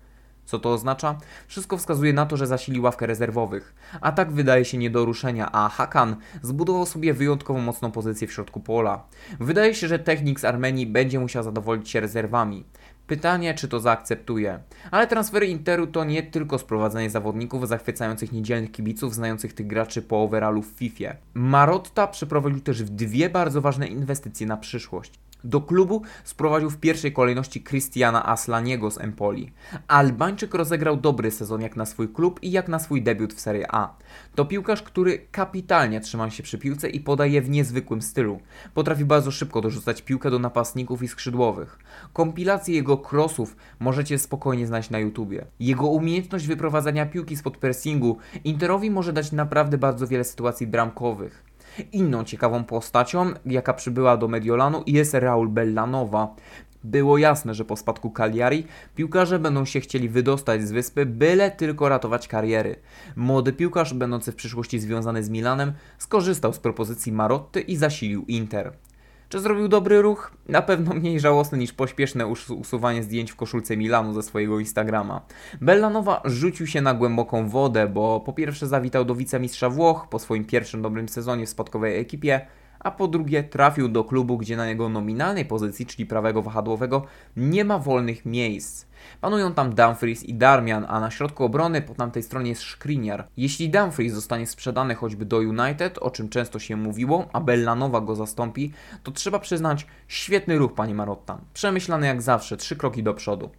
[0.49, 1.19] Co to oznacza?
[1.47, 3.75] Wszystko wskazuje na to, że zasili ławkę rezerwowych.
[4.01, 8.33] A tak wydaje się nie do ruszenia, a Hakan zbudował sobie wyjątkowo mocną pozycję w
[8.33, 9.05] środku pola.
[9.41, 12.65] Wydaje się, że technik z Armenii będzie musiał zadowolić się rezerwami.
[13.09, 14.59] Pytanie, czy to zaakceptuje.
[14.91, 20.23] Ale transfery Interu to nie tylko sprowadzenie zawodników zachwycających niedzielnych kibiców, znających tych graczy po
[20.23, 21.15] overallu w FIFA.
[21.35, 25.13] Marotta przeprowadził też dwie bardzo ważne inwestycje na przyszłość.
[25.45, 29.53] Do klubu sprowadził w pierwszej kolejności Cristiana Aslaniego z Empoli.
[29.89, 33.75] Albańczyk rozegrał dobry sezon jak na swój klub i jak na swój debiut w Serie
[33.75, 33.95] A.
[34.35, 38.41] To piłkarz, który kapitalnie trzyma się przy piłce i podaje w niezwykłym stylu.
[38.75, 41.79] Potrafi bardzo szybko dorzucać piłkę do napastników i skrzydłowych.
[42.13, 45.45] Kompilację jego crossów możecie spokojnie znaleźć na YouTubie.
[45.61, 51.48] Jego umiejętność wyprowadzania piłki spod pressingu Interowi może dać naprawdę bardzo wiele sytuacji bramkowych.
[51.93, 56.35] Inną ciekawą postacią, jaka przybyła do Mediolanu jest Raul Bellanowa.
[56.85, 61.89] Było jasne, że po spadku Cagliari piłkarze będą się chcieli wydostać z wyspy, byle tylko
[61.89, 62.77] ratować kariery.
[63.17, 68.73] Młody piłkarz, będący w przyszłości związany z Milanem, skorzystał z propozycji Marotty i zasilił Inter.
[69.29, 70.33] Czy zrobił dobry ruch?
[70.49, 72.27] Na pewno mniej żałosny niż pośpieszne
[72.61, 75.21] usuwanie zdjęć w koszulce Milanu ze swojego Instagrama.
[75.61, 80.45] Bellanowa rzucił się na głęboką wodę, bo po pierwsze zawitał do wicemistrza Włoch po swoim
[80.45, 82.47] pierwszym dobrym sezonie w spadkowej ekipie,
[82.81, 87.05] a po drugie trafił do klubu, gdzie na jego nominalnej pozycji, czyli prawego wahadłowego,
[87.37, 88.88] nie ma wolnych miejsc.
[89.21, 93.29] Panują tam Dumfries i Darmian, a na środku obrony po tamtej stronie jest Skriniar.
[93.37, 98.15] Jeśli Dumfries zostanie sprzedany choćby do United, o czym często się mówiło, a Bellanowa go
[98.15, 98.73] zastąpi,
[99.03, 101.39] to trzeba przyznać świetny ruch, pani Marotta.
[101.55, 103.51] Przemyślany jak zawsze, trzy kroki do przodu.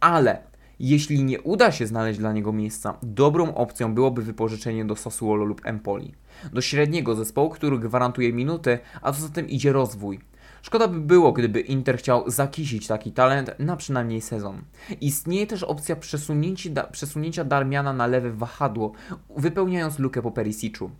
[0.00, 0.42] Ale
[0.80, 5.60] jeśli nie uda się znaleźć dla niego miejsca, dobrą opcją byłoby wypożyczenie do Sassuolo lub
[5.64, 6.14] Empoli.
[6.52, 10.20] Do średniego zespołu, który gwarantuje minuty, a co za tym idzie rozwój.
[10.68, 14.62] Szkoda by było, gdyby Inter chciał zakisić taki talent na przynajmniej sezon.
[15.00, 18.92] Istnieje też opcja przesunięcia, przesunięcia Darmiana na lewe wahadło,
[19.36, 20.90] wypełniając lukę po Perisiczu.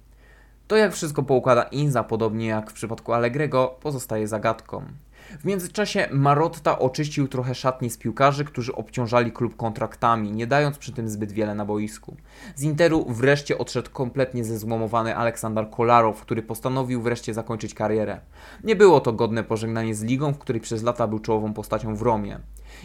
[0.69, 4.83] To jak wszystko poukłada Inza, podobnie jak w przypadku Allegrego, pozostaje zagadką.
[5.29, 10.93] W międzyczasie Marotta oczyścił trochę szatni z piłkarzy, którzy obciążali klub kontraktami, nie dając przy
[10.93, 12.17] tym zbyt wiele na boisku.
[12.57, 18.21] Z Interu wreszcie odszedł kompletnie zezłomowany Aleksander Kolarow, który postanowił wreszcie zakończyć karierę.
[18.65, 22.03] Nie było to godne pożegnanie z ligą, w której przez lata był czołową postacią w
[22.03, 22.39] Romie.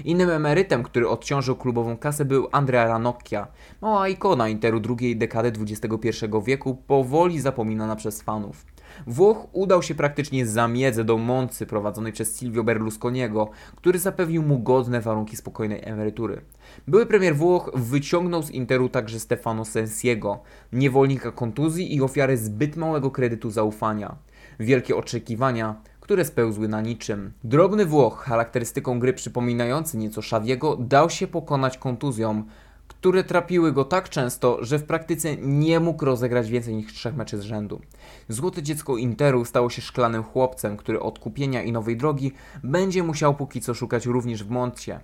[0.05, 3.47] Innym emerytem, który odciążył klubową kasę był Andrea Ranocchia,
[3.81, 8.72] mała ikona Interu drugiej dekady XXI wieku, powoli zapominana przez fanów.
[9.07, 14.59] Włoch udał się praktycznie za miedzę do Moncy prowadzonej przez Silvio Berlusconiego, który zapewnił mu
[14.59, 16.41] godne warunki spokojnej emerytury.
[16.87, 20.39] Były premier Włoch wyciągnął z Interu także Stefano Sensiego,
[20.73, 24.15] niewolnika kontuzji i ofiary zbyt małego kredytu zaufania.
[24.59, 27.31] Wielkie oczekiwania które spełzły na niczym.
[27.43, 32.45] Drobny Włoch, charakterystyką gry przypominający nieco Szawiego, dał się pokonać kontuzjom,
[32.87, 37.37] które trapiły go tak często, że w praktyce nie mógł rozegrać więcej niż trzech meczy
[37.37, 37.81] z rzędu.
[38.29, 42.31] Złote dziecko Interu stało się szklanym chłopcem, który od kupienia i nowej drogi
[42.63, 44.99] będzie musiał póki co szukać również w Moncie.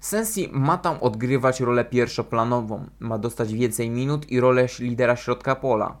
[0.00, 5.96] Sensi ma tam odgrywać rolę pierwszoplanową, ma dostać więcej minut i rolę lidera środka pola.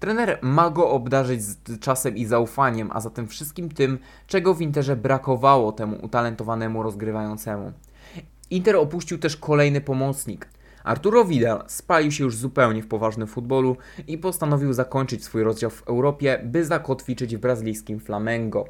[0.00, 1.40] Trener ma go obdarzyć
[1.80, 7.72] czasem i zaufaniem, a zatem wszystkim tym, czego w Interze brakowało temu utalentowanemu rozgrywającemu.
[8.50, 10.48] Inter opuścił też kolejny pomocnik.
[10.88, 13.76] Arturo Vidal spalił się już zupełnie w poważnym futbolu
[14.06, 18.68] i postanowił zakończyć swój rozdział w Europie, by zakotwiczyć w brazylijskim Flamengo.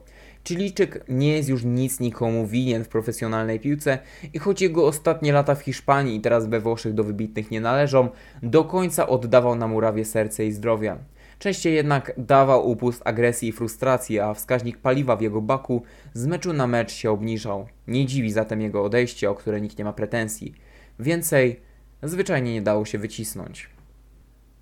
[0.48, 3.98] Chilijczyk nie jest już nic nikomu winien w profesjonalnej piłce
[4.34, 8.08] i choć jego ostatnie lata w Hiszpanii i teraz we Włoszech do wybitnych nie należą,
[8.42, 10.96] do końca oddawał na murawie serce i zdrowie.
[11.38, 15.82] Częściej jednak dawał upust agresji i frustracji, a wskaźnik paliwa w jego baku
[16.14, 17.68] z meczu na mecz się obniżał.
[17.88, 20.54] Nie dziwi zatem jego odejście, o które nikt nie ma pretensji.
[20.98, 21.67] Więcej
[22.02, 23.68] zwyczajnie nie dało się wycisnąć.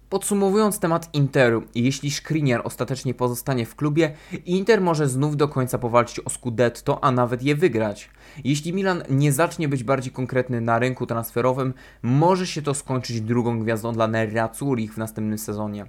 [0.08, 4.14] Podsumowując temat Interu, jeśli Skriniar ostatecznie pozostanie w klubie,
[4.44, 8.10] Inter może znów do końca powalczyć o Scudetto, a nawet je wygrać.
[8.44, 13.60] Jeśli Milan nie zacznie być bardziej konkretny na rynku transferowym, może się to skończyć drugą
[13.60, 15.86] gwiazdą dla Nerazzurich w następnym sezonie.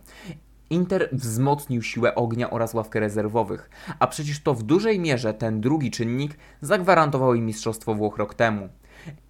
[0.70, 3.70] Inter wzmocnił siłę ognia oraz ławkę rezerwowych,
[4.00, 8.70] a przecież to w dużej mierze ten drugi czynnik zagwarantował im Mistrzostwo Włoch rok temu.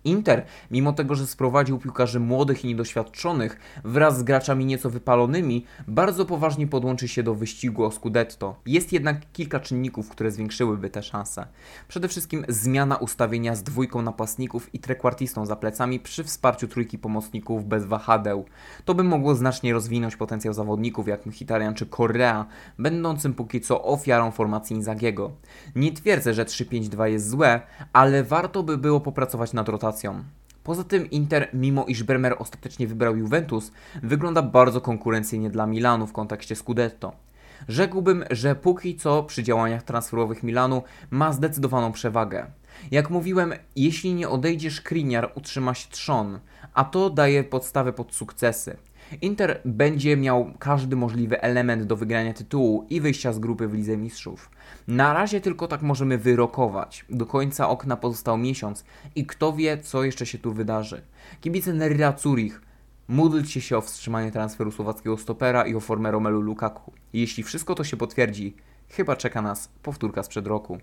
[0.03, 6.26] Inter, mimo tego, że sprowadził piłkarzy młodych i niedoświadczonych wraz z graczami nieco wypalonymi, bardzo
[6.26, 8.55] poważnie podłączy się do wyścigu o Scudetto.
[8.65, 11.47] Jest jednak kilka czynników, które zwiększyłyby te szanse.
[11.88, 17.65] Przede wszystkim zmiana ustawienia z dwójką napastników i trekwartistą za plecami przy wsparciu trójki pomocników
[17.65, 18.45] bez wahadeł.
[18.86, 22.45] To by mogło znacznie rozwinąć potencjał zawodników jak Mkhitaryan czy Correa,
[22.80, 25.32] będącym póki co ofiarą formacji Inzagiego.
[25.76, 27.61] Nie twierdzę, że 3-5-2 jest złe,
[27.93, 30.24] ale warto by było popracować nad rotacją.
[30.64, 33.72] Poza tym Inter, mimo iż Bremer ostatecznie wybrał Juventus,
[34.03, 37.14] wygląda bardzo konkurencyjnie dla Milanu w kontekście Scudetto.
[37.68, 42.45] Rzekłbym, że póki co przy działaniach transferowych Milanu ma zdecydowaną przewagę.
[42.91, 46.39] Jak mówiłem, jeśli nie odejdzie Skriniar, utrzyma się trzon,
[46.74, 48.78] a to daje podstawę pod sukcesy.
[49.22, 53.97] Inter będzie miał każdy możliwy element do wygrania tytułu i wyjścia z grupy w Lidze
[53.97, 54.49] Mistrzów.
[54.88, 57.05] Na razie tylko tak możemy wyrokować.
[57.10, 58.86] Do końca okna pozostał miesiąc
[59.16, 61.01] i kto wie, co jeszcze się tu wydarzy.
[61.41, 62.62] Kibice Nerra Zurich
[63.08, 66.93] módlcie się o wstrzymanie transferu słowackiego stopera i o formę Romelu Lukaku.
[67.14, 68.55] Jeśli wszystko to się potwierdzi,
[68.89, 70.78] chyba czeka nas powtórka sprzed roku.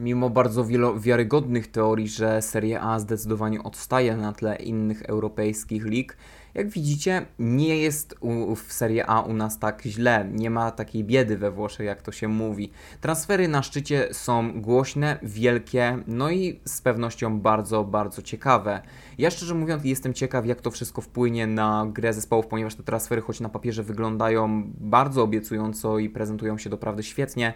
[0.00, 0.64] Mimo bardzo
[0.98, 6.16] wiarygodnych teorii, że Serie A zdecydowanie odstaje na tle innych europejskich lig,
[6.54, 10.28] jak widzicie, nie jest u, w Serie A u nas tak źle.
[10.32, 12.70] Nie ma takiej biedy we Włoszech, jak to się mówi.
[13.00, 18.82] Transfery na szczycie są głośne, wielkie, no i z pewnością bardzo, bardzo ciekawe.
[19.18, 23.22] Ja szczerze mówiąc jestem ciekaw, jak to wszystko wpłynie na grę zespołów, ponieważ te transfery,
[23.22, 27.52] choć na papierze wyglądają bardzo obiecująco i prezentują się doprawdy świetnie,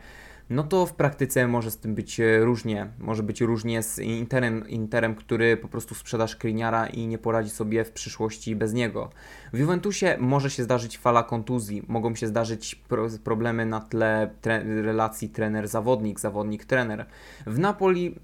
[0.50, 2.90] no to w praktyce może z tym być e, różnie.
[2.98, 7.84] Może być różnie z Interem, Interem który po prostu sprzeda Skriniara i nie poradzi sobie
[7.84, 9.10] w przyszłości bez niego.
[9.52, 14.82] W Juventusie może się zdarzyć fala kontuzji, mogą się zdarzyć pro problemy na tle tre
[14.82, 17.06] relacji trener-zawodnik, zawodnik-trener.
[17.46, 18.14] W Napoli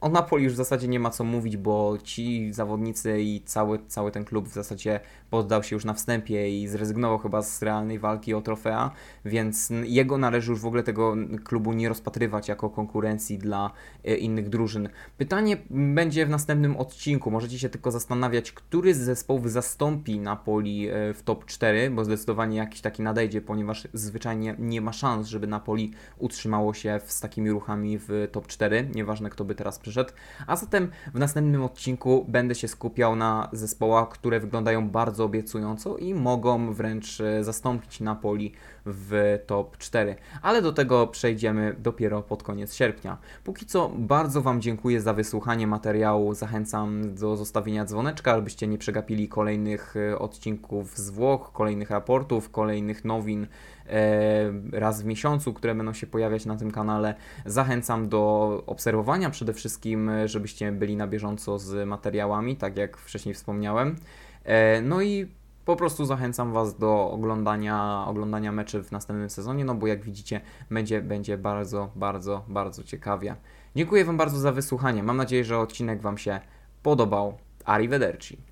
[0.00, 4.10] o Napoli już w zasadzie nie ma co mówić, bo ci zawodnicy i cały, cały
[4.10, 5.00] ten klub w zasadzie
[5.30, 8.90] poddał się już na wstępie i zrezygnował chyba z realnej walki o trofea,
[9.24, 13.70] więc jego należy już w ogóle tego klubu nie rozpatrywać jako konkurencji dla
[14.04, 14.88] e, innych drużyn.
[15.18, 17.30] Pytanie będzie w następnym odcinku.
[17.30, 22.56] Możecie się tylko zastanawiać, który z zespołów zastąpi Napoli e, w top 4, bo zdecydowanie
[22.56, 27.98] jakiś taki nadejdzie, ponieważ zwyczajnie nie ma szans, żeby Napoli utrzymało się z takimi ruchami
[27.98, 30.12] w top 4, nieważne kto by teraz przyszedł przyszedł.
[30.46, 36.14] A zatem w następnym odcinku będę się skupiał na zespołach, które wyglądają bardzo obiecująco i
[36.14, 38.52] mogą wręcz e, zastąpić Napoli
[38.86, 40.16] w top 4.
[40.42, 43.18] Ale do tego przejdziemy dopiero pod koniec sierpnia.
[43.44, 46.34] Póki co bardzo Wam dziękuję za wysłuchanie materiału.
[46.34, 53.04] Zachęcam do zostawienia dzwoneczka, abyście nie przegapili kolejnych e, odcinków z Włoch, kolejnych raportów, kolejnych
[53.04, 53.46] nowin
[53.90, 57.14] E, raz w miesiącu, które będą się pojawiać na tym kanale.
[57.46, 63.96] Zachęcam do obserwowania przede wszystkim, żebyście byli na bieżąco z materiałami, tak jak wcześniej wspomniałem.
[64.44, 65.26] E, no i
[65.64, 70.40] po prostu zachęcam Was do oglądania, oglądania meczy w następnym sezonie, no bo jak widzicie,
[70.70, 73.36] będzie, będzie bardzo, bardzo, bardzo ciekawie.
[73.76, 75.02] Dziękuję Wam bardzo za wysłuchanie.
[75.02, 76.40] Mam nadzieję, że odcinek Wam się
[76.82, 77.38] podobał.
[77.64, 78.49] Arrivederci.